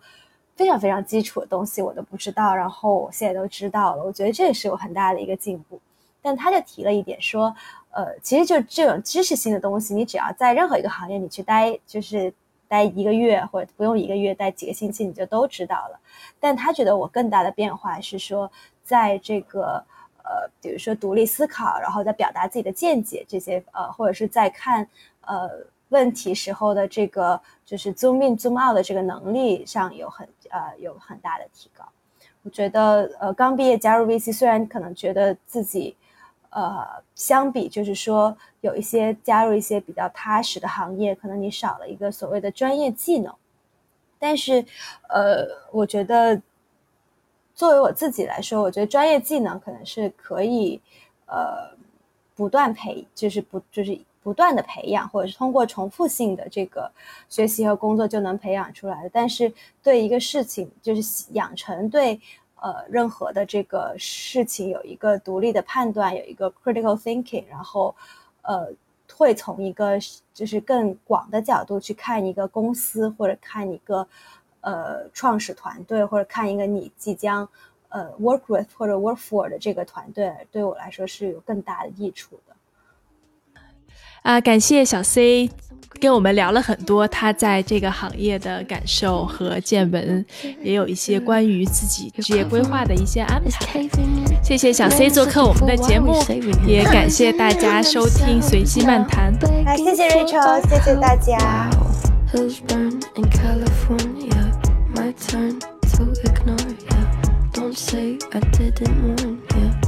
[0.56, 4.04] 非常非常基础的东西我都不知道，然后我现在都知道了。
[4.04, 5.80] 我觉得这也是有很大的一个进步。
[6.22, 7.56] 但他就提了一点说，
[7.92, 12.34] 呃，其实就这种知识性的东西，你只要在任何一个行业你去待，就是
[12.68, 16.00] 待一个月或者不用一个月，待几个星期你就都知道了。
[16.40, 18.52] 但他觉得我更大的变化是说，
[18.84, 19.84] 在这个。
[20.32, 24.88] 呃，比如说独立思考，然后再表达自己的见解，这些呃，或者是在看
[25.22, 25.50] 呃
[25.88, 31.84] 问题时候的这个就是 zoom in zoom out 的这个能力上有很呃有很大的提高。
[32.44, 35.96] 我觉得呃刚毕业加入 VC，虽然可能觉得自己
[36.50, 36.86] 呃
[37.16, 43.34] 相比就是说有一些加入一些比较踏实的行业，可能你少了一个所谓的专业技能，
[44.18, 44.66] 但是
[45.10, 46.42] 呃我觉得。
[47.56, 50.80] 作为我自己来说，我觉得专业技能可能是可以，
[51.26, 51.76] 呃，
[52.34, 56.90] 不断培，就是不就是不断的培养，或者是通过重复性的这个
[57.28, 59.10] 学习和工作就能培养出来的。
[59.12, 59.52] 但是
[59.84, 62.22] 对一个事情，就是养成对
[62.62, 67.96] 呃任何的这个事情有一个独立的判断，有一个 critical thinking，然后
[68.42, 68.68] 呃
[69.14, 70.00] 会从一个
[70.34, 74.08] 就是更广的角度去看一个公司或者看一个。
[74.62, 77.48] 呃，创始团队或者看一个你即将
[77.88, 82.54] 呃 work with 或者 work for 的这个团队，对我来说是有更大的益处的。
[84.24, 85.50] 啊，感谢小 C
[86.00, 90.26] 跟我们聊了很多他在这个行业的感受和见闻，
[90.64, 93.88] 也有一些关于自己职业规划的一些安排。
[94.42, 96.24] 谢谢小 C 做客我们的节目，
[96.66, 99.34] 也感谢大家收听随机漫谈。
[99.66, 101.70] 啊，谢谢 Rachel，谢谢大家。
[104.96, 107.50] my turn to ignore you.
[107.54, 109.79] Don't say I didn't warn you.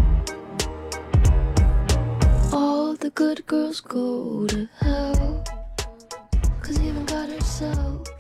[3.02, 5.44] The good girls go to hell.
[6.62, 8.11] Cause even God herself